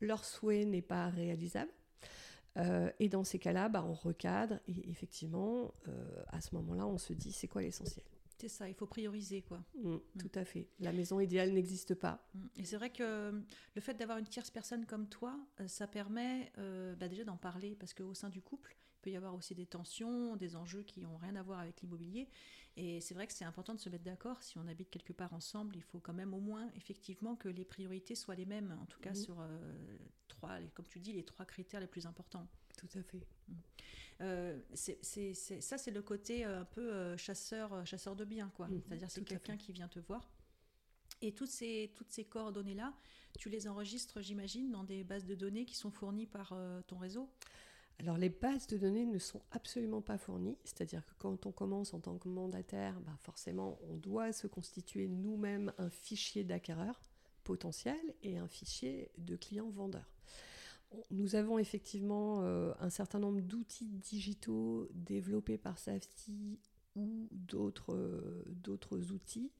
leur 0.00 0.24
souhait 0.24 0.64
n'est 0.64 0.82
pas 0.82 1.08
réalisable. 1.08 1.70
Euh, 2.56 2.90
et 2.98 3.08
dans 3.08 3.24
ces 3.24 3.38
cas-là, 3.38 3.68
bah, 3.68 3.84
on 3.86 3.94
recadre 3.94 4.58
et 4.66 4.90
effectivement, 4.90 5.72
à 6.28 6.40
ce 6.40 6.54
moment-là, 6.56 6.86
on 6.86 6.98
se 6.98 7.12
dit 7.12 7.32
c'est 7.32 7.48
quoi 7.48 7.62
l'essentiel? 7.62 8.04
C'est 8.40 8.48
ça, 8.48 8.68
il 8.68 8.74
faut 8.74 8.86
prioriser 8.86 9.42
quoi. 9.42 9.62
Mm, 9.74 9.94
mm. 9.94 10.00
Tout 10.18 10.38
à 10.38 10.44
fait. 10.46 10.66
La 10.78 10.92
maison 10.92 11.20
idéale 11.20 11.52
n'existe 11.52 11.94
pas. 11.94 12.26
Mm. 12.34 12.46
Et 12.56 12.64
c'est 12.64 12.76
vrai 12.76 12.90
que 12.90 13.02
euh, 13.02 13.40
le 13.74 13.80
fait 13.82 13.92
d'avoir 13.94 14.16
une 14.16 14.26
tierce 14.26 14.50
personne 14.50 14.86
comme 14.86 15.08
toi, 15.08 15.38
euh, 15.60 15.68
ça 15.68 15.86
permet 15.86 16.50
euh, 16.56 16.94
bah, 16.96 17.08
déjà 17.08 17.24
d'en 17.24 17.36
parler 17.36 17.76
parce 17.78 17.92
qu'au 17.92 18.14
sein 18.14 18.30
du 18.30 18.40
couple, 18.40 18.78
il 18.96 19.00
peut 19.02 19.10
y 19.10 19.16
avoir 19.16 19.34
aussi 19.34 19.54
des 19.54 19.66
tensions, 19.66 20.36
des 20.36 20.56
enjeux 20.56 20.82
qui 20.82 21.00
n'ont 21.00 21.18
rien 21.18 21.36
à 21.36 21.42
voir 21.42 21.58
avec 21.58 21.82
l'immobilier. 21.82 22.30
Et 22.76 23.02
c'est 23.02 23.12
vrai 23.12 23.26
que 23.26 23.34
c'est 23.34 23.44
important 23.44 23.74
de 23.74 23.80
se 23.80 23.90
mettre 23.90 24.04
d'accord. 24.04 24.42
Si 24.42 24.56
on 24.56 24.66
habite 24.66 24.88
quelque 24.88 25.12
part 25.12 25.34
ensemble, 25.34 25.76
il 25.76 25.82
faut 25.82 25.98
quand 25.98 26.14
même 26.14 26.32
au 26.32 26.40
moins 26.40 26.70
effectivement 26.76 27.36
que 27.36 27.48
les 27.48 27.64
priorités 27.66 28.14
soient 28.14 28.36
les 28.36 28.46
mêmes, 28.46 28.74
en 28.80 28.86
tout 28.86 29.00
cas 29.00 29.12
sur 29.12 29.36
trois, 30.28 30.58
comme 30.74 30.86
tu 30.86 31.00
dis, 31.00 31.12
les 31.12 31.24
trois 31.24 31.44
critères 31.44 31.80
les 31.80 31.88
plus 31.88 32.06
importants. 32.06 32.46
Tout 32.80 32.98
à 32.98 33.02
fait. 33.02 33.26
Euh, 34.22 34.58
c'est, 34.74 35.34
ça, 35.34 35.78
c'est 35.78 35.90
le 35.90 36.02
côté 36.02 36.44
euh, 36.44 36.60
un 36.60 36.64
peu 36.64 36.92
euh, 36.92 37.16
chasseur, 37.16 37.86
chasseur 37.86 38.16
de 38.16 38.24
biens, 38.24 38.50
quoi. 38.54 38.68
Mhm, 38.68 38.82
C'est-à-dire, 38.86 39.10
c'est 39.10 39.24
quelqu'un 39.24 39.56
qui 39.56 39.72
vient 39.72 39.88
te 39.88 39.98
voir. 39.98 40.30
Et 41.22 41.32
toutes 41.32 41.50
ces, 41.50 41.92
toutes 41.94 42.10
ces 42.10 42.24
coordonnées-là, 42.24 42.94
tu 43.38 43.50
les 43.50 43.68
enregistres, 43.68 44.22
j'imagine, 44.22 44.70
dans 44.70 44.84
des 44.84 45.04
bases 45.04 45.26
de 45.26 45.34
données 45.34 45.66
qui 45.66 45.74
sont 45.74 45.90
fournies 45.90 46.26
par 46.26 46.56
ton 46.86 46.96
réseau? 46.96 47.28
Alors 47.98 48.16
les 48.16 48.30
bases 48.30 48.66
de 48.66 48.78
données 48.78 49.04
ne 49.04 49.18
sont 49.18 49.42
absolument 49.50 50.00
pas 50.00 50.16
fournies, 50.16 50.56
c'est-à-dire 50.64 51.04
que 51.04 51.12
quand 51.18 51.44
on 51.44 51.52
commence 51.52 51.92
en 51.92 52.00
tant 52.00 52.16
que 52.16 52.28
mandataire, 52.28 52.98
bah 53.00 53.14
forcément 53.20 53.78
on 53.90 53.96
doit 53.96 54.32
se 54.32 54.46
constituer 54.46 55.06
nous-mêmes 55.06 55.70
un 55.76 55.90
fichier 55.90 56.42
d'acquéreur 56.42 56.98
potentiel 57.44 58.00
et 58.22 58.38
un 58.38 58.48
fichier 58.48 59.10
de 59.18 59.36
clients 59.36 59.68
vendeurs. 59.68 60.10
Nous 61.10 61.36
avons 61.36 61.58
effectivement 61.58 62.42
euh, 62.42 62.72
un 62.80 62.90
certain 62.90 63.18
nombre 63.18 63.40
d'outils 63.40 63.86
digitaux 63.86 64.88
développés 64.92 65.58
par 65.58 65.78
Safety 65.78 66.58
ou 66.96 67.28
d'autres 67.30 67.94
euh, 67.94 69.12
outils 69.12 69.52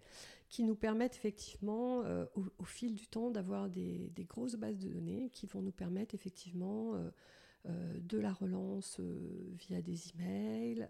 qui 0.48 0.64
nous 0.64 0.74
permettent 0.74 1.14
effectivement 1.14 2.02
euh, 2.02 2.24
au, 2.58 2.64
fil 2.64 2.96
du 2.96 3.06
temps 3.06 3.30
d'avoir 3.30 3.68
des, 3.68 4.12
grosses 4.28 4.56
bases 4.56 4.78
de 4.78 4.88
données 4.88 5.30
qui 5.30 5.46
vont 5.46 5.62
nous 5.62 5.70
permettre 5.70 6.14
effectivement 6.16 6.94
de 7.66 8.18
la 8.18 8.32
relance 8.32 8.98
via 8.98 9.80
des 9.80 10.10
emails, 10.10 10.88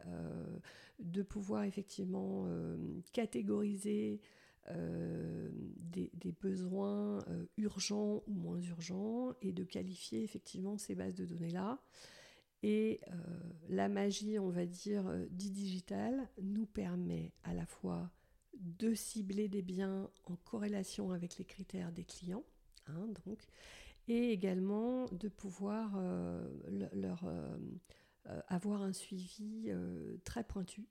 de 0.98 1.22
pouvoir 1.22 1.64
effectivement 1.64 2.46
catégoriser 3.12 4.22
euh, 4.68 5.48
des, 5.52 6.32
besoins 6.40 7.18
euh, 7.28 7.44
urgents 7.56 8.22
ou 8.26 8.32
moins 8.32 8.60
urgents 8.60 9.34
et 9.42 9.52
de 9.52 9.64
qualifier 9.64 10.22
effectivement 10.22 10.78
ces 10.78 10.94
bases 10.94 11.14
de 11.14 11.26
données-là. 11.26 11.78
Et 12.62 13.00
euh, 13.08 13.16
la 13.68 13.88
magie, 13.88 14.38
on 14.38 14.48
va 14.48 14.64
dire, 14.64 15.12
du 15.30 15.50
digital 15.50 16.28
nous 16.40 16.66
permet 16.66 17.32
à 17.42 17.52
la 17.52 17.66
fois 17.66 18.10
de 18.54 18.94
cibler 18.94 19.48
des 19.48 19.62
biens 19.62 20.08
en 20.26 20.36
corrélation 20.36 21.10
avec 21.10 21.36
les 21.36 21.44
critères 21.44 21.90
des 21.90 22.04
clients, 22.04 22.44
hein, 22.86 23.08
donc, 23.26 23.46
et 24.08 24.30
également 24.30 25.06
de 25.06 25.28
pouvoir 25.28 26.00
leur 26.92 27.24
avoir 28.48 28.82
un 28.82 28.92
suivi 28.92 29.72
très 30.24 30.44
pointu 30.44 30.86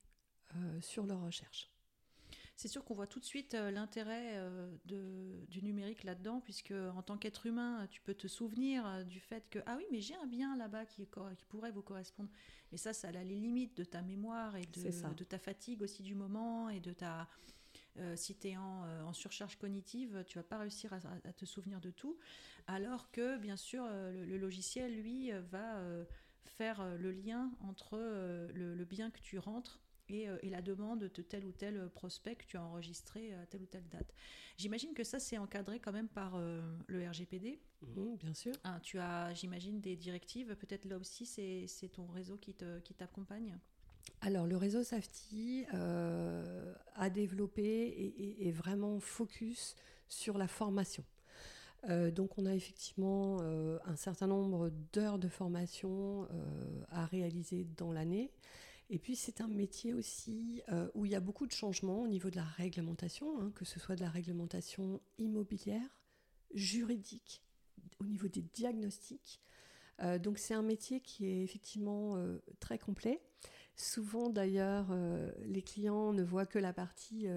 sur 0.81 1.05
leur 1.05 1.21
recherche 1.21 1.71
c'est 2.59 2.67
sûr 2.67 2.83
qu'on 2.83 2.93
voit 2.93 3.07
tout 3.07 3.21
de 3.21 3.25
suite 3.25 3.53
euh, 3.53 3.71
l'intérêt 3.71 4.33
euh, 4.35 4.69
du 5.47 5.63
numérique 5.63 6.03
là-dedans, 6.03 6.41
puisque 6.41 6.73
en 6.93 7.01
tant 7.01 7.17
qu'être 7.17 7.45
humain, 7.45 7.87
tu 7.89 8.01
peux 8.01 8.13
te 8.13 8.27
souvenir 8.27 8.85
euh, 8.85 9.03
du 9.05 9.21
fait 9.21 9.49
que 9.49 9.59
ah 9.65 9.75
oui, 9.77 9.85
mais 9.93 10.01
j'ai 10.01 10.15
un 10.15 10.27
bien 10.27 10.57
là-bas 10.57 10.85
qui, 10.85 11.07
qui, 11.37 11.45
pourrait 11.45 11.71
vous 11.71 11.81
correspondre. 11.81 12.29
Mais 12.73 12.77
ça, 12.77 12.91
ça 12.91 13.07
a 13.07 13.11
les 13.11 13.39
limites 13.39 13.77
de 13.77 13.85
ta 13.85 14.01
mémoire 14.01 14.57
et 14.57 14.65
de, 14.65 15.23
ta 15.23 15.39
fatigue 15.39 15.81
aussi 15.81 16.03
du 16.03 16.15
moment 16.15 16.67
et 16.67 16.81
de 16.81 16.91
ta 16.91 17.29
si 18.15 18.35
tu 18.35 18.49
es 18.49 18.57
en, 18.57 19.11
surcharge 19.13 19.57
cognitive, 19.57 20.23
tu 20.25 20.37
vas 20.37 20.43
pas 20.43 20.57
réussir 20.57 20.93
à, 20.93 21.33
te 21.33 21.45
souvenir 21.45 21.81
de 21.81 21.91
tout. 21.91 22.17
Alors 22.67 23.11
que, 23.11 23.37
bien 23.37 23.57
sûr, 23.57 23.85
le, 23.85 24.37
logiciel, 24.37 25.01
lui, 25.01 25.31
va 25.51 25.81
faire 26.45 26.97
le 26.97 27.11
lien 27.11 27.51
entre 27.61 27.97
le, 28.53 28.85
bien 28.85 29.11
que 29.11 29.19
tu 29.19 29.37
rentres 29.37 29.81
euh, 30.11 30.37
et, 30.41 30.49
la 30.49 30.61
demande 30.61 30.99
de 30.99 31.21
tel 31.21 31.45
ou 31.45 31.51
tel 31.51 31.89
prospect 31.89 32.35
que 32.35 32.45
tu 32.45 32.57
as 32.57 32.63
enregistré 32.63 33.33
à 33.33 33.45
telle 33.45 33.61
ou 33.61 33.65
telle 33.65 33.87
date. 33.89 34.13
J'imagine 34.57 34.93
que 34.93 35.03
ça, 35.03 35.19
c'est 35.19 35.37
encadré 35.37 35.79
quand 35.79 35.91
même 35.91 36.07
par 36.07 36.35
euh, 36.35 36.61
le 36.87 37.07
RGPD. 37.07 37.59
Mhm, 37.81 38.17
bien 38.17 38.33
sûr. 38.33 38.53
Hein, 38.63 38.79
tu 38.81 38.99
as, 38.99 39.33
j'imagine, 39.33 39.79
des 39.79 39.95
directives. 39.95 40.55
Peut-être 40.55 40.85
là 40.85 40.97
aussi, 40.97 41.25
c'est 41.25 41.89
ton 41.89 42.07
réseau 42.07 42.37
qui 42.37 42.53
t'accompagne 42.53 43.45
qui 43.47 43.57
alors 44.21 44.47
le 44.47 44.57
réseau 44.57 44.83
Safety 44.83 45.65
euh, 45.73 46.73
a 46.95 47.09
développé 47.09 47.61
et 47.61 48.47
est 48.47 48.51
vraiment 48.51 48.99
focus 48.99 49.75
sur 50.07 50.37
la 50.37 50.47
formation. 50.47 51.03
donc 51.87 52.37
on 52.37 52.45
a 52.45 52.55
effectivement 52.55 53.39
un 53.41 53.95
certain 53.95 54.27
nombre 54.27 54.71
d'heures 54.93 55.19
de 55.19 55.27
formation 55.27 56.27
à 56.89 57.05
réaliser 57.05 57.65
dans 57.77 57.91
l'année. 57.91 58.31
Et 58.89 58.97
puis 58.97 59.15
c'est 59.15 59.41
un 59.41 59.47
métier 59.47 59.93
aussi 59.93 60.61
euh, 60.69 60.89
où 60.95 61.05
il 61.05 61.11
y 61.11 61.15
a 61.15 61.19
beaucoup 61.19 61.45
de 61.45 61.51
changements 61.51 62.01
au 62.01 62.07
niveau 62.07 62.31
de 62.31 62.37
la 62.37 62.43
réglementation, 62.43 63.39
hein, 63.39 63.51
que 63.53 63.63
ce 63.63 63.79
soit 63.79 63.95
de 63.95 64.01
la 64.01 64.09
réglementation 64.09 64.99
immobilière, 65.19 66.01
juridique, 66.55 67.43
au 67.99 68.05
niveau 68.05 68.27
des 68.27 68.41
diagnostics. 68.41 69.41
Euh, 70.01 70.17
donc 70.17 70.39
c'est 70.39 70.55
un 70.55 70.63
métier 70.63 71.01
qui 71.01 71.27
est 71.27 71.43
effectivement 71.43 72.15
euh, 72.15 72.39
très 72.59 72.79
complet. 72.79 73.21
Souvent 73.75 74.29
d'ailleurs, 74.29 74.93
les 75.45 75.61
clients 75.61 76.11
ne 76.11 76.21
voient 76.21 76.45
que 76.45 76.59
la 76.59 76.73
partie 76.73 77.27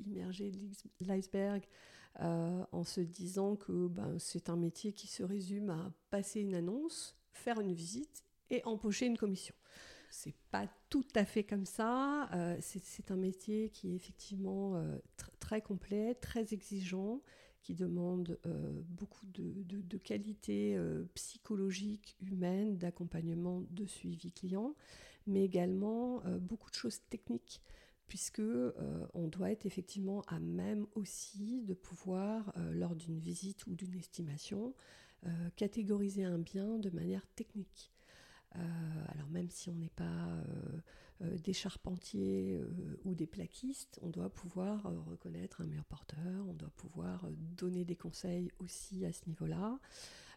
immergée 0.00 0.50
de 0.50 1.06
l'iceberg 1.06 1.62
en 2.20 2.84
se 2.84 3.02
disant 3.02 3.54
que 3.54 3.88
ben, 3.88 4.18
c'est 4.18 4.48
un 4.48 4.56
métier 4.56 4.94
qui 4.94 5.08
se 5.08 5.22
résume 5.22 5.68
à 5.68 5.92
passer 6.08 6.40
une 6.40 6.54
annonce, 6.54 7.18
faire 7.34 7.60
une 7.60 7.74
visite 7.74 8.24
et 8.48 8.62
empocher 8.64 9.04
une 9.04 9.18
commission. 9.18 9.54
C'est 10.16 10.36
pas 10.52 10.68
tout 10.90 11.06
à 11.16 11.24
fait 11.24 11.42
comme 11.42 11.66
ça. 11.66 12.30
Euh, 12.32 12.56
c'est 12.60 13.10
un 13.10 13.16
métier 13.16 13.70
qui 13.70 13.90
est 13.90 13.96
effectivement 13.96 14.76
euh, 14.76 14.96
très 15.40 15.60
complet, 15.60 16.14
très 16.14 16.54
exigeant, 16.54 17.20
qui 17.62 17.74
demande 17.74 18.38
euh, 18.46 18.80
beaucoup 18.90 19.26
de, 19.26 19.98
qualités 19.98 20.78
psychologiques, 21.14 22.16
humaines, 22.20 22.78
d'accompagnement, 22.78 23.64
de 23.70 23.86
suivi 23.86 24.30
client, 24.30 24.76
mais 25.26 25.44
également 25.44 26.22
beaucoup 26.40 26.70
de 26.70 26.76
choses 26.76 27.00
techniques 27.10 27.60
puisque 28.06 28.42
on 29.14 29.28
doit 29.28 29.50
être 29.50 29.64
effectivement 29.66 30.20
à 30.28 30.38
même 30.38 30.86
aussi 30.94 31.62
de 31.62 31.72
pouvoir, 31.74 32.52
lors 32.72 32.94
d'une 32.94 33.18
visite 33.18 33.66
ou 33.66 33.74
d'une 33.74 33.96
estimation, 33.96 34.74
catégoriser 35.56 36.24
un 36.24 36.38
bien 36.38 36.78
de 36.78 36.90
manière 36.90 37.26
technique. 37.34 37.93
Euh, 38.56 39.04
alors 39.08 39.28
même 39.30 39.50
si 39.50 39.68
on 39.68 39.74
n'est 39.74 39.90
pas 39.90 40.04
euh, 40.04 40.42
euh, 41.22 41.38
des 41.38 41.52
charpentiers 41.52 42.60
ou 43.04 43.14
des 43.14 43.26
plaquistes, 43.26 43.98
on 44.02 44.08
doit 44.08 44.30
pouvoir 44.30 44.82
reconnaître 45.06 45.60
un 45.60 45.66
mur 45.66 45.84
porteur, 45.84 46.46
on 46.48 46.54
doit 46.54 46.70
pouvoir 46.76 47.26
donner 47.30 47.84
des 47.84 47.96
conseils 47.96 48.50
aussi 48.58 49.04
à 49.04 49.12
ce 49.12 49.26
niveau-là. 49.26 49.78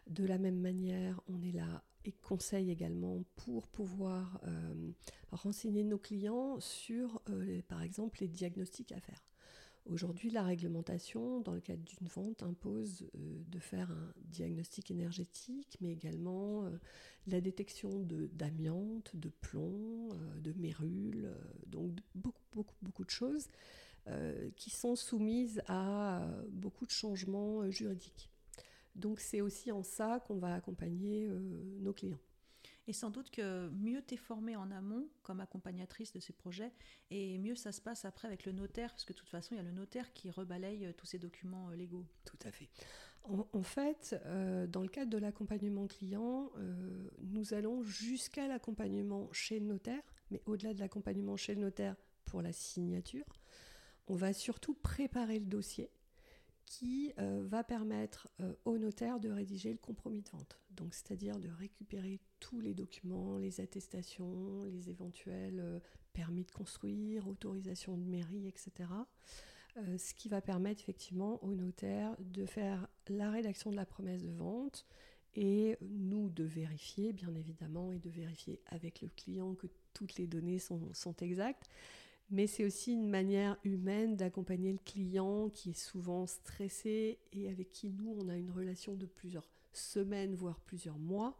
De 0.08 0.24
la 0.24 0.38
même 0.38 0.58
manière, 0.58 1.20
on 1.28 1.42
est 1.42 1.52
là 1.52 1.82
et 2.04 2.12
conseille 2.12 2.70
également 2.70 3.24
pour 3.36 3.68
pouvoir 3.68 4.40
renseigner 5.32 5.84
nos 5.84 5.98
clients 5.98 6.58
sur, 6.60 7.20
par 7.68 7.82
exemple, 7.82 8.20
les 8.20 8.28
diagnostics 8.28 8.92
à 8.92 9.00
faire. 9.00 9.22
Aujourd'hui, 9.90 10.28
la 10.30 10.42
réglementation, 10.42 11.40
dans 11.40 11.54
le 11.54 11.60
cadre 11.60 11.82
d'une 11.82 12.08
vente, 12.08 12.42
impose 12.42 13.08
euh, 13.14 13.42
de 13.48 13.58
faire 13.58 13.90
un 13.90 14.12
diagnostic 14.26 14.90
énergétique, 14.90 15.78
mais 15.80 15.92
également 15.92 16.66
euh, 16.66 16.70
la 17.26 17.40
détection 17.40 18.06
d'amiante, 18.32 19.16
de, 19.16 19.30
plomb, 19.30 20.10
euh, 20.12 20.40
de 20.40 20.52
mérules, 20.52 21.34
donc 21.66 21.92
beaucoup, 22.14 22.44
beaucoup, 22.52 22.74
beaucoup 22.82 23.04
de 23.04 23.10
choses 23.10 23.48
qui 24.56 24.70
sont 24.70 24.96
soumises 24.96 25.60
à 25.66 26.26
beaucoup 26.48 26.86
de 26.86 26.90
changements 26.90 27.70
juridiques. 27.70 28.30
Donc 28.94 29.20
c'est 29.20 29.42
aussi 29.42 29.70
en 29.70 29.82
ça 29.82 30.24
qu'on 30.26 30.38
va 30.38 30.54
accompagner 30.54 31.28
nos 31.80 31.92
clients. 31.92 32.18
Et 32.88 32.94
sans 32.94 33.10
doute 33.10 33.30
que 33.30 33.68
mieux 33.68 34.02
tu 34.02 34.14
es 34.14 34.16
formé 34.16 34.56
en 34.56 34.70
amont 34.70 35.06
comme 35.22 35.40
accompagnatrice 35.40 36.10
de 36.12 36.20
ces 36.20 36.32
projets, 36.32 36.72
et 37.10 37.38
mieux 37.38 37.54
ça 37.54 37.70
se 37.70 37.82
passe 37.82 38.06
après 38.06 38.26
avec 38.26 38.46
le 38.46 38.52
notaire, 38.52 38.90
parce 38.90 39.04
que 39.04 39.12
de 39.12 39.18
toute 39.18 39.28
façon, 39.28 39.54
il 39.54 39.58
y 39.58 39.60
a 39.60 39.62
le 39.62 39.72
notaire 39.72 40.12
qui 40.14 40.30
rebalaye 40.30 40.86
euh, 40.86 40.92
tous 40.96 41.04
ces 41.04 41.18
documents 41.18 41.68
euh, 41.68 41.76
légaux. 41.76 42.06
Tout 42.24 42.38
à 42.46 42.50
fait. 42.50 42.70
en, 43.24 43.62
fait, 43.62 44.16
dans 44.70 44.80
le 44.80 44.88
cadre 44.88 45.10
de 45.10 45.18
l'accompagnement 45.18 45.86
client, 45.86 46.50
nous 47.20 47.52
allons 47.52 47.82
jusqu'à 47.82 48.48
l'accompagnement 48.48 49.28
chez 49.32 49.58
le 49.58 49.66
notaire, 49.66 50.02
mais 50.30 50.40
au-delà 50.46 50.72
de 50.72 50.80
l'accompagnement 50.80 51.36
chez 51.36 51.54
le 51.54 51.60
notaire 51.60 51.94
pour 52.24 52.40
la 52.40 52.52
signature, 52.52 53.26
on 54.06 54.14
va 54.14 54.32
surtout 54.32 54.74
préparer 54.74 55.38
le 55.38 55.46
dossier 55.46 55.90
qui 56.68 57.14
euh, 57.18 57.42
va 57.46 57.64
permettre 57.64 58.28
euh, 58.40 58.52
au 58.66 58.76
notaire 58.76 59.20
de 59.20 59.30
rédiger 59.30 59.72
le 59.72 59.78
compromis 59.78 60.20
de 60.20 60.28
vente. 60.28 60.60
Donc, 60.72 60.92
c'est-à-dire 60.92 61.38
de 61.38 61.48
récupérer 61.48 62.20
tous 62.40 62.60
les 62.60 62.74
documents, 62.74 63.38
les 63.38 63.62
attestations, 63.62 64.64
les 64.64 64.90
éventuels 64.90 65.60
euh, 65.60 65.80
permis 66.12 66.44
de 66.44 66.50
construire, 66.50 67.26
autorisation 67.26 67.96
de 67.96 68.04
mairie, 68.04 68.48
etc. 68.48 68.90
ce 69.96 70.12
qui 70.14 70.28
va 70.28 70.40
permettre 70.40 70.80
effectivement 70.80 71.42
au 71.44 71.54
notaire 71.54 72.16
de 72.18 72.44
faire 72.44 72.88
la 73.08 73.30
rédaction 73.30 73.70
de 73.70 73.76
la 73.76 73.86
promesse 73.86 74.24
de 74.24 74.32
vente 74.32 74.84
et 75.36 75.76
nous 75.80 76.28
de 76.30 76.42
vérifier, 76.42 77.12
bien 77.12 77.32
évidemment, 77.36 77.92
et 77.92 78.00
de 78.00 78.10
vérifier 78.10 78.60
avec 78.66 79.00
le 79.00 79.08
client 79.08 79.54
que 79.54 79.68
toutes 79.92 80.16
les 80.16 80.26
données 80.26 80.58
sont, 80.58 80.92
sont 80.92 81.14
exactes 81.18 81.68
mais 82.30 82.46
c'est 82.46 82.64
aussi 82.64 82.92
une 82.92 83.08
manière 83.08 83.56
humaine 83.64 84.16
d'accompagner 84.16 84.72
le 84.72 84.78
client 84.78 85.48
qui 85.50 85.70
est 85.70 85.78
souvent 85.78 86.26
stressé 86.26 87.18
et 87.32 87.48
avec 87.48 87.72
qui 87.72 87.90
nous, 87.90 88.16
on 88.18 88.28
a 88.28 88.36
une 88.36 88.50
relation 88.50 88.94
de 88.94 89.06
plusieurs 89.06 89.48
semaines, 89.72 90.34
voire 90.34 90.60
plusieurs 90.60 90.98
mois. 90.98 91.38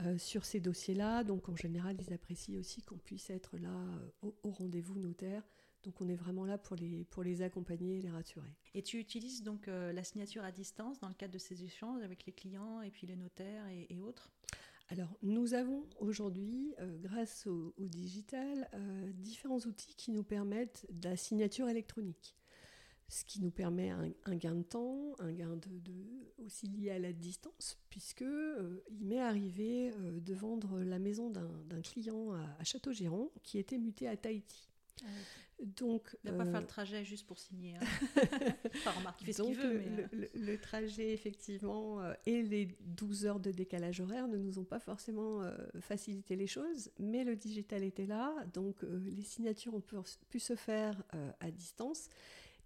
Euh, 0.00 0.18
sur 0.18 0.44
ces 0.44 0.60
dossiers-là. 0.60 1.24
Donc 1.24 1.48
en 1.48 1.56
général, 1.56 1.96
ils 1.98 2.12
apprécient 2.12 2.58
aussi 2.58 2.82
qu'on 2.82 2.98
puisse 2.98 3.30
être 3.30 3.56
là 3.56 3.70
euh, 3.70 4.30
au, 4.42 4.50
rendez-vous 4.50 4.98
notaire. 4.98 5.42
Donc 5.84 6.02
on 6.02 6.08
est 6.10 6.16
vraiment 6.16 6.44
là 6.44 6.58
pour 6.58 6.76
les, 6.76 7.04
pour 7.04 7.22
les 7.22 7.40
accompagner 7.40 7.98
et 7.98 8.02
les 8.02 8.10
rassurer. 8.10 8.54
Et 8.74 8.82
tu 8.82 8.98
utilises 8.98 9.42
donc 9.42 9.68
euh, 9.68 9.94
la 9.94 10.04
signature 10.04 10.44
à 10.44 10.52
distance 10.52 11.00
dans 11.00 11.08
le 11.08 11.14
cadre 11.14 11.32
de 11.32 11.38
ces 11.38 11.64
échanges 11.64 12.02
avec 12.02 12.26
les 12.26 12.32
clients 12.32 12.82
et 12.82 12.90
puis 12.90 13.06
les 13.06 13.16
notaires 13.16 13.66
et, 13.68 13.86
et 13.88 13.98
autres? 13.98 14.30
Alors, 14.88 15.18
nous 15.22 15.54
avons 15.54 15.84
aujourd'hui, 15.98 16.74
euh, 16.78 16.96
grâce 16.98 17.46
au, 17.48 17.74
digital, 17.78 18.68
euh, 18.74 19.12
différents 19.14 19.58
outils 19.58 19.94
qui 19.96 20.12
nous 20.12 20.22
permettent 20.22 20.86
de 20.90 21.08
la 21.08 21.16
signature 21.16 21.68
électronique. 21.68 22.36
Ce 23.08 23.24
qui 23.24 23.40
nous 23.40 23.50
permet 23.50 23.90
un, 23.90 24.36
gain 24.36 24.54
de 24.56 24.62
temps, 24.62 25.14
un 25.20 25.32
gain 25.32 25.56
de, 25.56 25.94
aussi 26.44 26.66
lié 26.66 26.90
à 26.90 26.98
la 26.98 27.12
distance, 27.12 27.78
puisque 27.88 28.22
euh, 28.22 28.82
il 28.90 29.06
m'est 29.06 29.20
arrivé 29.20 29.92
de 30.00 30.34
vendre 30.34 30.80
la 30.80 30.98
maison 30.98 31.30
d'un 31.30 31.80
client 31.82 32.32
à, 32.32 32.56
à 32.58 32.64
Château-Giron 32.64 33.30
qui 33.44 33.58
était 33.58 33.78
muté 33.78 34.08
à 34.08 34.16
Tahiti. 34.16 34.68
Ah 35.02 35.08
donc, 35.62 36.14
ne 36.24 36.32
pas 36.32 36.44
faire 36.44 36.60
le 36.60 36.66
euh, 36.66 36.68
trajet 36.68 37.04
juste 37.04 37.26
pour 37.26 37.38
signer. 37.38 37.76
Hein. 37.76 37.86
enfin, 38.74 38.90
remarque, 38.90 39.22
il 39.22 39.26
fait 39.26 39.32
ce 39.32 39.42
qu'il 39.42 39.56
veut. 39.56 39.78
Mais... 39.78 40.08
Le, 40.12 40.28
le, 40.34 40.58
trajet, 40.58 41.12
effectivement, 41.12 42.00
euh, 42.02 42.12
et 42.26 42.42
les 42.42 42.68
12 42.80 43.24
heures 43.24 43.40
de 43.40 43.50
décalage 43.50 44.00
horaire 44.00 44.28
ne 44.28 44.36
nous 44.36 44.58
ont 44.58 44.64
pas 44.64 44.78
forcément 44.78 45.40
euh, 45.40 45.56
facilité 45.80 46.36
les 46.36 46.46
choses, 46.46 46.90
mais 46.98 47.24
le 47.24 47.36
digital 47.36 47.84
était 47.84 48.04
là, 48.04 48.34
donc 48.52 48.76
les 48.82 49.22
signatures 49.22 49.74
ont 49.74 49.82
pu, 50.28 50.40
se 50.40 50.56
faire 50.56 51.02
à 51.40 51.50
distance. 51.50 52.08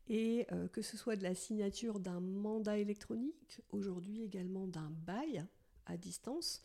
Et 0.08 0.48
que 0.72 0.82
ce 0.82 0.96
soit 0.96 1.14
de 1.14 1.22
la 1.22 1.36
signature 1.36 2.00
d'un 2.00 2.18
mandat 2.18 2.78
électronique, 2.78 3.60
aujourd'hui 3.70 4.22
également 4.22 4.66
d'un 4.66 4.90
bail 5.06 5.44
à 5.86 5.96
distance, 5.96 6.62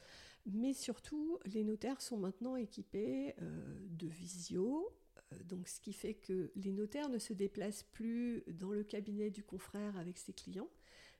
mais 0.47 0.73
surtout, 0.73 1.37
les 1.45 1.63
notaires 1.63 2.01
sont 2.01 2.17
maintenant 2.17 2.55
équipés 2.55 3.35
de 3.39 4.07
visio, 4.07 4.91
euh, 4.91 5.04
donc, 5.45 5.67
ce 5.67 5.79
qui 5.79 5.93
fait 5.93 6.13
que 6.13 6.51
les 6.55 6.71
notaires 6.71 7.09
ne 7.09 7.17
se 7.17 7.33
déplacent 7.33 7.83
plus 7.83 8.43
dans 8.47 8.71
le 8.71 8.83
cabinet 8.83 9.29
du 9.29 9.43
confrère 9.43 9.97
avec 9.97 10.17
ses 10.17 10.33
clients, 10.33 10.69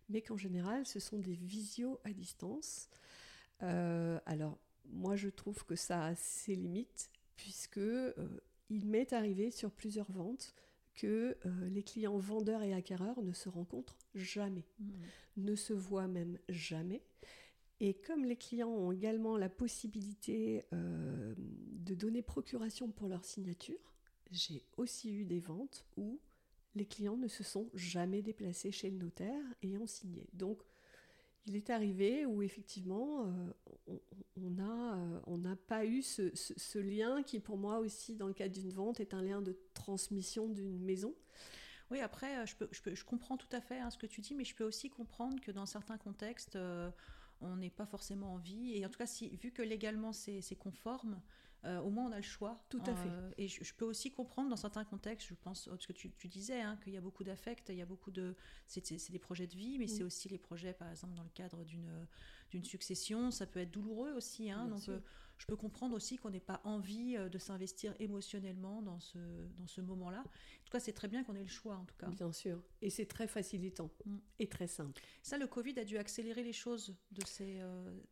mais 0.10 0.22
qu'en 0.22 0.38
général, 0.38 0.86
ce 0.86 1.00
sont 1.00 1.20
des 1.20 1.36
visios 1.36 2.00
à 2.04 2.12
distance. 2.12 2.90
Euh, 3.64 4.20
alors, 4.26 4.60
moi, 4.86 5.16
je 5.16 5.30
trouve 5.30 5.66
que 5.66 5.76
ça 5.76 6.06
a 6.06 6.16
ses 6.16 6.56
limites, 6.56 7.10
puisque 7.36 7.78
euh, 7.78 8.14
il 8.70 8.88
m'est 8.88 9.14
arrivé 9.14 9.52
sur 9.52 9.72
plusieurs 9.72 10.12
ventes 10.12 10.54
que 10.94 11.38
les 11.44 11.84
clients 11.84 12.18
vendeurs 12.18 12.64
et 12.64 12.74
acquéreurs 12.74 13.22
ne 13.22 13.34
se 13.34 13.50
rencontrent 13.50 13.98
jamais, 14.14 14.64
mmh. 14.80 14.92
ne 15.36 15.56
se 15.56 15.74
voient 15.74 16.08
même 16.08 16.40
jamais. 16.48 17.02
Et 17.82 17.94
comme 17.94 18.24
les 18.24 18.38
clients 18.38 18.70
ont 18.70 18.94
également 18.94 19.36
la 19.36 19.50
possibilité 19.50 20.64
de 20.72 21.96
donner 21.96 22.22
procuration 22.22 22.90
pour 22.92 23.10
leur 23.10 23.26
signature, 23.26 23.95
j'ai 24.32 24.64
aussi 24.78 25.14
eu 25.14 25.26
des 25.26 25.40
ventes 25.40 25.86
où 25.98 26.20
les 26.76 26.86
clients 26.86 27.18
ne 27.18 27.28
se 27.28 27.44
sont 27.44 27.70
jamais 27.74 28.22
déplacés 28.22 28.72
chez 28.72 28.90
le 28.90 28.98
notaire 28.98 29.44
et 29.62 29.78
ont 29.78 29.88
signé. 29.88 30.28
Donc, 30.34 30.62
il 31.48 31.56
est 31.56 31.70
arrivé 31.70 32.26
où 32.26 32.42
effectivement, 32.42 33.26
euh, 33.88 34.00
on 34.36 34.50
n'a 34.50 35.52
euh, 35.52 35.56
pas 35.68 35.86
eu 35.86 36.02
ce, 36.02 36.80
lien 36.80 37.22
qui, 37.22 37.40
pour 37.40 37.58
moi 37.58 37.80
aussi, 37.80 38.16
dans 38.16 38.28
le 38.28 38.34
cadre 38.34 38.54
d'une 38.54 38.72
vente, 38.72 39.00
est 39.00 39.14
un 39.14 39.22
lien 39.22 39.42
de 39.42 39.56
transmission 39.74 40.50
d'une 40.50 40.80
maison. 40.80 41.14
Oui, 41.92 42.00
après, 42.00 42.40
euh, 42.40 42.46
je, 42.72 43.04
comprends 43.04 43.38
tout 43.38 43.50
à 43.52 43.62
fait 43.62 43.80
hein, 43.80 43.92
ce 43.92 43.98
que 43.98 44.08
tu 44.08 44.22
dis, 44.22 44.34
mais 44.34 44.44
je 44.44 44.56
peux 44.56 44.64
aussi 44.64 44.90
comprendre 44.90 45.40
que 45.40 45.52
dans 45.52 45.68
certains 45.68 46.00
contextes, 46.00 46.58
on 47.42 47.56
n'est 47.58 47.70
pas 47.70 47.86
forcément 47.86 48.34
en 48.34 48.38
vie. 48.38 48.76
Et 48.76 48.86
en 48.86 48.90
tout 48.90 48.98
cas, 48.98 49.10
vu 49.40 49.52
que 49.52 49.62
légalement 49.62 50.14
c'est 50.14 50.58
conforme, 50.58 51.22
euh, 51.66 51.80
au 51.80 51.90
moins 51.90 52.06
on 52.06 52.12
a 52.12 52.18
le 52.18 52.22
choix. 52.22 52.58
Tout 52.70 52.82
à 52.86 52.96
fait. 52.96 53.10
Euh, 53.10 53.32
et 53.38 53.48
je, 53.48 53.74
peux 53.74 53.86
aussi 53.86 54.12
comprendre 54.12 54.50
dans 54.50 54.56
certains 54.56 54.86
contextes, 54.86 55.28
je 55.28 55.34
pense, 55.34 55.68
parce 55.68 55.88
que 55.88 55.94
tu, 55.94 56.28
disais 56.28 56.62
hein, 56.62 56.78
qu'il 56.84 56.94
y 56.94 56.98
a 56.98 57.02
beaucoup 57.02 57.24
d'affect, 57.24 57.70
il 57.70 57.76
y 57.76 57.82
a 57.82 57.86
beaucoup 57.86 58.12
de. 58.12 58.36
C'est 58.68 59.12
des 59.12 59.20
projets 59.20 59.48
de 59.48 59.56
vie, 59.56 59.80
mais 59.80 59.88
c'est 59.88 60.04
aussi 60.04 60.30
les 60.30 60.38
projets, 60.38 60.74
par 60.74 60.90
exemple, 60.90 61.16
dans 61.16 61.24
le 61.24 61.30
cadre 61.30 61.64
d'une 61.64 62.64
succession, 62.64 63.32
ça 63.32 63.46
peut 63.46 63.60
être 63.60 63.72
douloureux 63.72 64.14
aussi. 64.14 64.52
Hein, 64.52 64.68
donc, 64.68 64.88
euh, 64.90 65.00
je 65.38 65.46
peux 65.46 65.56
comprendre 65.56 65.96
aussi 65.96 66.18
qu'on 66.18 66.30
n'ait 66.30 66.40
pas 66.40 66.62
envie 66.64 67.18
de 67.18 67.38
s'investir 67.38 67.94
émotionnellement 68.00 68.82
dans 68.82 69.00
ce, 69.00 69.18
dans 69.58 69.68
ce 69.68 69.82
moment-là. 69.82 70.20
En 70.20 70.66
tout 70.66 70.72
cas, 70.72 70.80
c'est 70.80 70.94
très 70.94 71.08
bien 71.08 71.24
qu'on 71.24 71.36
ait 71.36 71.44
le 71.44 71.48
choix, 71.48 71.76
en 71.76 71.86
tout 71.86 71.96
cas. 71.98 72.08
Bien 72.08 72.32
sûr. 72.32 72.62
Et 72.82 72.90
c'est 72.90 73.06
très 73.06 73.28
facilitant 73.28 73.90
mm. 74.06 74.18
et 74.40 74.48
très 74.48 74.68
simple. 74.68 75.02
Ça, 75.24 75.38
le 75.38 75.48
Covid 75.48 75.78
a 75.80 75.84
dû 75.84 75.98
accélérer 75.98 76.44
les 76.44 76.54
choses 76.54 76.96
de 77.12 77.26
ces, 77.26 77.60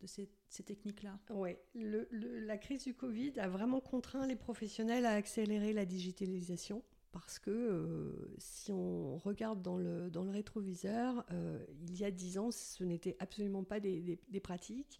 de 0.01 0.07
ces, 0.07 0.29
ces 0.49 0.63
techniques-là. 0.63 1.19
Oui. 1.29 1.55
Le, 1.75 2.07
la 2.11 2.57
crise 2.57 2.83
du 2.83 2.93
Covid 2.93 3.39
a 3.39 3.47
vraiment 3.47 3.79
contraint 3.79 4.27
les 4.27 4.35
professionnels 4.35 5.05
à 5.05 5.11
accélérer 5.11 5.73
la 5.73 5.85
digitalisation 5.85 6.83
parce 7.13 7.37
que 7.37 7.51
euh, 7.51 8.35
si 8.39 8.71
on 8.71 9.17
regarde 9.17 9.61
dans 9.61 9.77
le, 9.77 10.09
dans 10.09 10.23
le 10.23 10.31
rétroviseur, 10.31 11.23
euh, 11.31 11.63
il 11.87 11.95
y 11.97 12.03
a 12.03 12.11
dix 12.11 12.39
ans, 12.39 12.51
ce 12.51 12.83
n'était 12.83 13.15
absolument 13.19 13.63
pas 13.63 13.79
des, 13.79 14.19
des, 14.27 14.39
pratiques. 14.39 14.99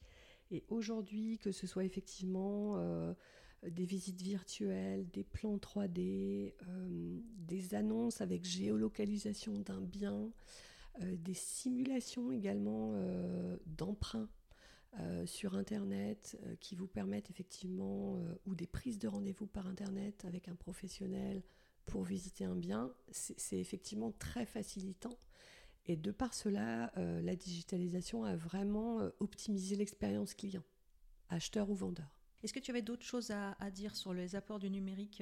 Et 0.54 0.64
aujourd'hui, 0.70 1.40
que 1.40 1.52
ce 1.52 1.68
soit 1.68 1.84
effectivement 1.84 2.78
euh, 2.78 3.14
des 3.68 3.86
visites 3.86 4.22
virtuelles, 4.22 5.10
des 5.12 5.24
plans 5.24 5.58
3D, 5.58 6.54
des 7.38 7.76
annonces 7.76 8.22
avec 8.22 8.46
géolocalisation 8.46 9.60
d'un 9.60 9.82
bien, 9.82 10.30
des 11.02 11.34
simulations 11.34 12.32
également 12.32 12.94
d'emprunts 13.66 14.30
euh, 15.00 15.26
sur 15.26 15.56
Internet 15.56 16.38
euh, 16.44 16.56
qui 16.60 16.76
vous 16.76 16.86
permettent 16.86 17.32
effectivement, 17.32 18.16
euh, 18.18 18.36
ou 18.46 18.54
des 18.54 18.68
prises 18.68 19.00
de 19.00 19.08
rendez-vous 19.08 19.48
par 19.48 19.66
Internet 19.66 20.24
avec 20.24 20.48
un 20.48 20.54
professionnel 20.54 21.42
pour 21.86 22.04
visiter 22.04 22.46
un 22.46 22.56
bien, 22.56 22.94
c'est 23.10 23.58
effectivement 23.58 24.12
très 24.12 24.46
facilitant. 24.46 25.18
Et 25.86 25.98
de 25.98 26.12
par 26.12 26.34
cela, 26.34 26.94
la 26.96 27.36
digitalisation 27.36 28.24
a 28.24 28.36
vraiment 28.36 29.00
optimisé 29.20 29.76
l'expérience 29.76 30.34
client, 30.34 30.64
acheteur 31.30 31.70
ou 31.70 31.76
vendeur. 31.76 32.08
Est-ce 32.42 32.54
que 32.54 32.60
tu 32.60 32.72
avais 32.72 32.82
d'autres 32.82 33.06
choses 33.06 33.32
à, 33.32 33.52
à, 33.60 33.70
dire 33.70 33.96
sur 33.96 34.14
les 34.14 34.36
apports 34.36 34.60
du 34.60 34.70
numérique 34.70 35.22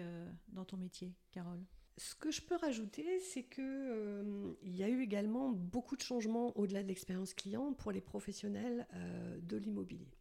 dans 0.49 0.65
ton 0.65 0.77
métier, 0.77 1.15
Carole? 1.31 1.65
Ce 1.97 2.15
que 2.15 2.31
je 2.31 2.41
peux 2.41 2.55
rajouter, 2.55 3.19
c'est 3.19 3.43
qu'il 3.43 3.63
euh, 3.63 4.53
y 4.63 4.81
a 4.81 4.89
eu 4.89 5.01
également 5.01 5.49
beaucoup 5.49 5.95
de 5.95 6.01
changements 6.01 6.57
au-delà 6.57 6.83
de 6.83 6.87
l'expérience 6.87 7.33
client 7.33 7.73
pour 7.73 7.91
les 7.91 8.01
professionnels 8.01 8.87
euh, 8.95 9.37
de 9.41 9.57
l'immobilier. 9.57 10.17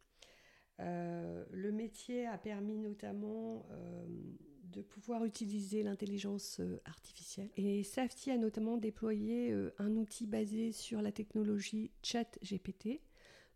Euh, 0.79 1.45
le 1.51 1.71
métier 1.71 2.27
a 2.27 2.37
permis 2.37 2.77
notamment 2.77 3.65
de 4.71 4.81
pouvoir 4.81 5.25
utiliser 5.25 5.83
l'intelligence 5.83 6.61
artificielle. 6.85 7.49
Et 7.57 7.83
Safety 7.83 8.31
a 8.31 8.37
notamment 8.37 8.77
déployé 8.77 9.53
un 9.77 9.95
outil 9.95 10.27
basé 10.27 10.71
sur 10.71 11.01
la 11.01 11.11
technologie 11.11 11.91
ChatGPT 12.03 13.01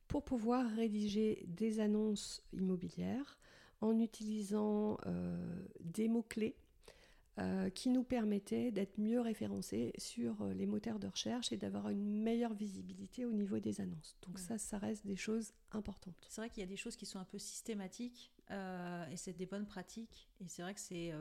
pour 0.08 0.24
pouvoir 0.24 0.70
rédiger 0.72 1.46
des 1.48 1.80
annonces 1.80 2.44
immobilières 2.54 3.40
en 3.82 4.00
utilisant 4.00 4.98
des 5.82 6.08
mots-clés 6.08 6.56
euh, 7.38 7.70
qui 7.70 7.90
nous 7.90 8.04
permettait 8.04 8.72
d'être 8.72 8.98
mieux 8.98 9.20
référencés 9.20 9.92
sur 9.98 10.42
euh, 10.42 10.54
les 10.54 10.66
moteurs 10.66 11.00
de 11.00 11.08
recherche 11.08 11.52
et 11.52 11.58
d'avoir 11.58 11.90
une 11.90 12.24
meilleure 12.24 12.54
visibilité 12.54 13.26
au 13.26 13.34
niveau 13.34 13.60
des 13.60 13.82
annonces. 13.82 14.16
Donc 14.26 14.40
ça, 14.40 14.58
ça 14.58 14.78
reste 14.78 15.06
des 15.06 15.18
choses 15.18 15.52
importantes. 15.74 16.16
C'est 16.30 16.40
vrai 16.40 16.50
qu'il 16.50 16.62
y 16.62 16.64
a 16.64 16.70
des 16.70 16.78
choses 16.78 16.96
qui 16.96 17.06
sont 17.06 17.20
un 17.20 17.26
peu 17.26 17.38
systématiques 17.38 18.32
euh, 18.52 19.06
et 19.10 19.18
c'est 19.18 19.34
des 19.34 19.46
bonnes 19.46 19.66
pratiques. 19.66 20.30
Et 20.42 20.48
c'est 20.48 20.62
vrai 20.62 20.74
que 20.74 20.80
c'est 20.80 21.14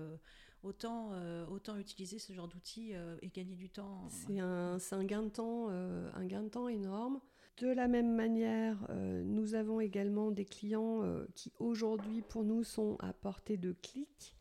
autant, 0.63 1.13
autant 1.49 1.77
utiliser 1.77 2.19
ce 2.19 2.33
genre 2.33 2.49
d'outils 2.49 2.93
et 3.23 3.29
gagner 3.29 3.55
du 3.55 3.71
temps. 3.71 4.09
C'est 4.09 4.41
un, 4.41 4.79
un, 4.79 5.05
gain 5.05 5.23
de 5.23 5.29
temps, 5.29 5.69
un 5.69 6.25
gain 6.27 6.43
de 6.43 6.49
temps 6.49 6.69
énorme. 6.69 7.21
de 7.59 7.69
la 7.69 7.89
même 7.89 8.15
manière, 8.15 8.87
nous 8.91 9.55
avons 9.55 9.81
également 9.81 10.31
des 10.31 10.45
clients 10.45 11.03
qui 11.35 11.53
aujourd'hui 11.59 12.23
pour 12.23 12.45
nous 12.45 12.65
sont 12.65 12.97
à 13.01 13.13
portée 13.13 13.57
de 13.57 13.73
clic, 13.73 14.35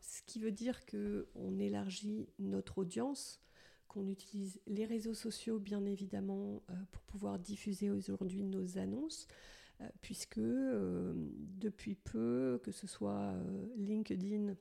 ce 0.00 0.22
qui 0.26 0.38
veut 0.38 0.52
dire 0.52 0.80
qu'on 0.86 1.58
élargit 1.58 2.28
notre 2.38 2.78
audience, 2.78 3.40
qu'on 3.88 4.06
utilise 4.08 4.60
les 4.66 4.84
réseaux 4.84 5.14
sociaux 5.14 5.58
bien 5.58 5.84
évidemment 5.84 6.62
pour 6.90 7.02
pouvoir 7.02 7.38
diffuser 7.38 7.90
aujourd'hui 7.90 8.44
nos 8.44 8.78
annonces, 8.78 9.26
puisque 10.00 10.40
depuis 10.40 11.94
peu, 11.94 12.60
que 12.62 12.72
ce 12.72 12.86
soit 12.86 13.34
LinkedIn, 13.76 14.54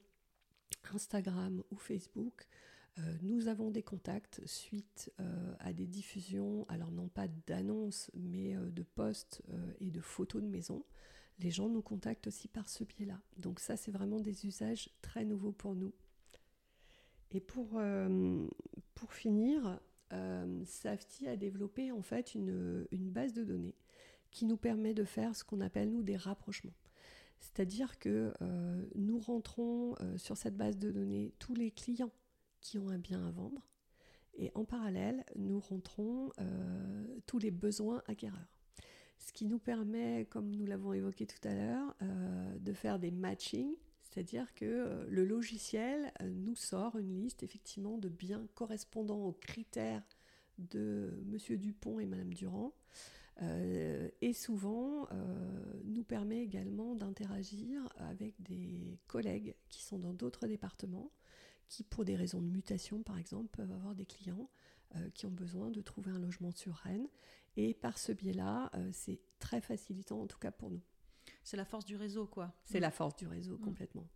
Instagram 0.93 1.63
ou 1.71 1.77
Facebook, 1.77 2.47
euh, 2.97 3.01
nous 3.21 3.47
avons 3.47 3.71
des 3.71 3.83
contacts 3.83 4.41
suite 4.45 5.11
euh, 5.19 5.55
à 5.59 5.73
des 5.73 5.85
diffusions, 5.85 6.65
alors 6.69 6.91
non 6.91 7.09
pas 7.09 7.27
d'annonces, 7.45 8.09
mais 8.13 8.55
euh, 8.55 8.69
de 8.71 8.83
posts 8.83 9.41
et 9.79 9.91
de 9.91 10.01
photos 10.01 10.41
de 10.41 10.47
maison. 10.47 10.85
Les 11.39 11.51
gens 11.51 11.67
nous 11.67 11.81
contactent 11.81 12.27
aussi 12.27 12.47
par 12.47 12.69
ce 12.69 12.85
biais-là. 12.85 13.19
Donc 13.37 13.59
ça, 13.59 13.75
c'est 13.75 13.91
vraiment 13.91 14.19
des 14.19 14.45
usages 14.45 14.89
très 15.01 15.25
nouveaux 15.25 15.51
pour 15.51 15.75
nous. 15.75 15.93
Et 17.31 17.41
pour, 17.41 17.81
pour 18.93 19.13
finir, 19.13 19.81
Safety 20.65 21.27
a 21.27 21.35
développé 21.35 21.91
en 21.91 22.01
fait 22.01 22.35
une, 22.35 22.87
une 22.91 23.09
base 23.09 23.33
de 23.33 23.43
données 23.43 23.75
qui 24.35 24.45
nous 24.45 24.57
permet 24.57 24.93
de 24.93 25.05
faire 25.05 25.35
ce 25.35 25.43
qu'on 25.43 25.61
appelle 25.61 25.91
nous 25.91 26.03
des 26.03 26.17
rapprochements. 26.17 26.75
C'est-à-dire 27.39 27.99
que 27.99 28.33
nous 28.95 29.19
rentrons 29.19 29.95
sur 30.17 30.35
cette 30.35 30.57
base 30.57 30.77
de 30.77 30.91
données 30.91 31.33
tous 31.39 31.53
les 31.53 31.71
clients 31.71 32.11
qui 32.59 32.79
ont 32.79 32.89
un 32.89 32.97
bien 32.97 33.25
à 33.25 33.31
vendre. 33.31 33.61
Et 34.37 34.51
en 34.55 34.65
parallèle, 34.65 35.23
nous 35.35 35.59
rentrons 35.59 36.31
euh, 36.39 37.05
tous 37.25 37.39
les 37.39 37.51
besoins 37.51 38.03
acquéreurs. 38.07 38.57
Ce 39.17 39.31
qui 39.31 39.45
nous 39.45 39.59
permet, 39.59 40.25
comme 40.29 40.51
nous 40.51 40.65
l'avons 40.65 40.93
évoqué 40.93 41.25
tout 41.25 41.47
à 41.47 41.53
l'heure, 41.53 41.95
euh, 42.01 42.57
de 42.59 42.73
faire 42.73 42.99
des 42.99 43.11
matchings, 43.11 43.75
c'est-à-dire 44.03 44.53
que 44.53 44.65
euh, 44.65 45.05
le 45.09 45.25
logiciel 45.25 46.11
nous 46.23 46.55
sort 46.55 46.97
une 46.97 47.13
liste 47.13 47.43
effectivement 47.43 47.97
de 47.97 48.09
biens 48.09 48.45
correspondant 48.55 49.23
aux 49.23 49.33
critères 49.33 50.03
de 50.57 51.23
Monsieur 51.25 51.57
Dupont 51.57 51.99
et 51.99 52.05
Madame 52.05 52.33
Durand. 52.33 52.73
Et 53.41 54.33
souvent 54.33 55.07
nous 55.83 56.03
permet 56.03 56.41
également 56.41 56.95
d'interagir 56.95 57.87
avec 57.97 58.41
des 58.41 58.99
collègues 59.07 59.55
qui 59.69 59.83
sont 59.83 59.99
dans 59.99 60.13
d'autres 60.13 60.47
départements 60.47 61.11
qui, 61.69 61.83
pour 61.83 62.05
des 62.05 62.15
raisons 62.15 62.41
de 62.41 62.47
mutation, 62.47 63.03
par 63.03 63.17
exemple, 63.17 63.49
peuvent 63.49 63.71
avoir 63.71 63.95
des 63.95 64.05
clients 64.05 64.49
euh, 64.95 65.09
qui 65.11 65.25
ont 65.25 65.31
besoin 65.31 65.71
de 65.71 65.81
trouver 65.81 66.11
un 66.11 66.19
logement 66.19 66.51
sur 66.51 66.75
Rennes. 66.75 67.07
Et 67.57 67.73
par 67.73 67.97
ce 67.97 68.11
biais-là, 68.11 68.69
euh, 68.75 68.89
c'est 68.93 69.19
très 69.39 69.61
facilitant, 69.61 70.21
en 70.21 70.27
tout 70.27 70.37
cas 70.37 70.51
pour 70.51 70.69
nous. 70.69 70.81
C'est 71.43 71.57
la 71.57 71.65
force 71.65 71.85
du 71.85 71.95
réseau, 71.95 72.27
quoi. 72.27 72.53
C'est 72.65 72.79
la 72.79 72.91
force 72.91 73.15
du 73.15 73.27
réseau, 73.27 73.57
mm. 73.57 73.61
complètement. 73.61 74.07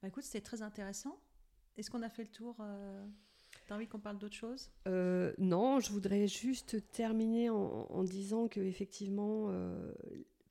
Bah, 0.00 0.08
écoute, 0.08 0.24
c'était 0.24 0.40
très 0.40 0.62
intéressant. 0.62 1.20
Est-ce 1.76 1.90
qu'on 1.90 2.02
a 2.02 2.08
fait 2.08 2.22
le 2.22 2.30
tour 2.30 2.56
euh... 2.60 3.06
T'as 3.68 3.76
envie 3.76 3.86
qu'on 3.86 4.00
parle 4.00 4.18
d'autre 4.18 4.34
chose? 4.34 4.70
Euh, 4.88 5.32
Non, 5.38 5.78
je 5.78 5.92
voudrais 5.92 6.26
juste 6.26 6.90
terminer 6.90 7.50
en, 7.50 8.02
disant 8.02 8.48
que 8.48 8.58
effectivement, 8.58 9.52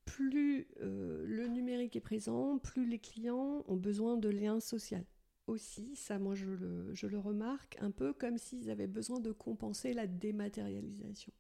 plus 0.06 0.68
le 0.80 1.48
numérique 1.48 1.98
est 1.98 2.02
présent, 2.02 2.60
plus 2.60 2.86
les 2.86 3.00
clients 3.00 3.66
ont 3.68 3.76
besoin 3.76 4.16
de 4.18 4.30
liens 4.30 4.60
sociaux. 4.60 5.04
Aussi, 5.48 5.96
ça 5.96 6.20
moi 6.20 6.36
je 6.36 6.46
le, 6.46 7.18
remarque, 7.18 7.78
un 7.80 7.90
peu 7.90 8.12
comme 8.12 8.38
s'ils 8.38 8.70
avaient 8.70 8.88
besoin 8.88 9.22
de 9.22 9.32
compenser 9.32 9.94
la 9.94 10.06
dématérialisation. 10.06 11.32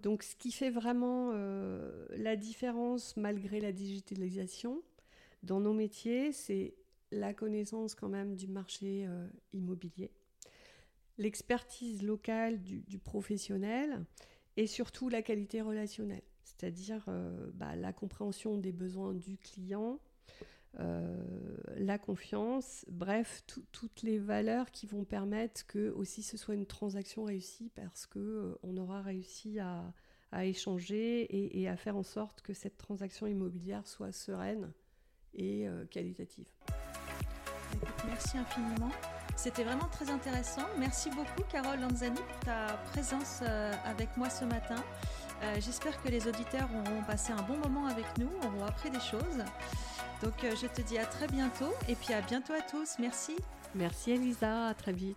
Donc 0.00 0.22
ce 0.22 0.36
qui 0.36 0.52
fait 0.52 0.70
vraiment 0.70 1.32
euh, 1.34 2.06
la 2.16 2.36
différence 2.36 3.16
malgré 3.16 3.58
la 3.60 3.72
digitalisation 3.72 4.82
dans 5.42 5.58
nos 5.58 5.72
métiers, 5.72 6.32
c'est 6.32 6.74
la 7.10 7.34
connaissance 7.34 7.96
quand 7.96 8.08
même 8.08 8.36
du 8.36 8.46
marché 8.46 9.04
euh, 9.08 9.26
immobilier, 9.52 10.12
l'expertise 11.18 12.02
locale 12.02 12.62
du, 12.62 12.98
professionnel 12.98 14.04
et 14.56 14.66
surtout 14.66 15.08
la 15.08 15.22
qualité 15.22 15.60
relationnelle, 15.60 16.22
c'est-à-dire 16.44 17.04
euh, 17.08 17.50
bah, 17.54 17.76
la 17.76 17.92
compréhension 17.92 18.56
des 18.56 18.72
besoins 18.72 19.14
du 19.14 19.36
client, 19.36 19.98
euh, 20.80 21.56
la 21.76 21.98
confiance, 21.98 22.84
bref, 22.88 23.42
toutes 23.72 24.02
les 24.02 24.18
valeurs 24.18 24.70
qui 24.70 24.86
vont 24.86 25.04
permettre 25.04 25.66
que 25.66 25.90
aussi 25.90 26.22
ce 26.22 26.36
soit 26.36 26.54
une 26.54 26.66
transaction 26.66 27.24
réussie 27.24 27.70
parce 27.74 28.06
que 28.06 28.18
euh, 28.18 28.58
on 28.62 28.76
aura 28.76 29.02
réussi 29.02 29.58
à, 29.58 29.92
échanger 30.42 31.26
et, 31.58 31.68
à 31.68 31.76
faire 31.76 31.96
en 31.96 32.02
sorte 32.02 32.42
que 32.42 32.52
cette 32.52 32.76
transaction 32.76 33.26
immobilière 33.26 33.86
soit 33.86 34.12
sereine 34.12 34.70
et 35.32 35.66
qualitative. 35.90 36.52
merci 38.06 38.36
infiniment. 38.36 38.90
C'était 39.38 39.62
vraiment 39.62 39.88
très 39.92 40.10
intéressant. 40.10 40.66
Merci 40.78 41.10
beaucoup 41.10 41.42
Carole 41.48 41.78
Lanzani 41.78 42.20
pour 42.20 42.40
ta 42.40 42.74
présence 42.90 43.40
avec 43.86 44.16
moi 44.16 44.28
ce 44.28 44.44
matin. 44.44 44.82
J'espère 45.60 46.02
que 46.02 46.08
les 46.08 46.26
auditeurs 46.26 46.68
auront 46.74 47.02
passé 47.04 47.32
un 47.32 47.42
bon 47.42 47.56
moment 47.56 47.86
avec 47.86 48.04
nous, 48.18 48.28
auront 48.42 48.66
appris 48.66 48.90
des 48.90 48.98
choses. 48.98 49.44
Donc 50.22 50.42
euh, 50.42 50.54
je 50.60 50.66
te 50.66 50.80
dis 50.82 50.98
à 50.98 51.06
très 51.06 51.28
bientôt 51.28 51.72
et 51.88 51.94
puis 51.94 52.12
à 52.12 52.20
bientôt 52.20 52.52
à 52.52 52.60
tous. 52.60 52.96
Merci. 52.98 53.36
Merci 53.74 54.12
Elisa, 54.12 54.66
à 54.66 54.74
très 54.74 54.92
vite. 54.92 55.16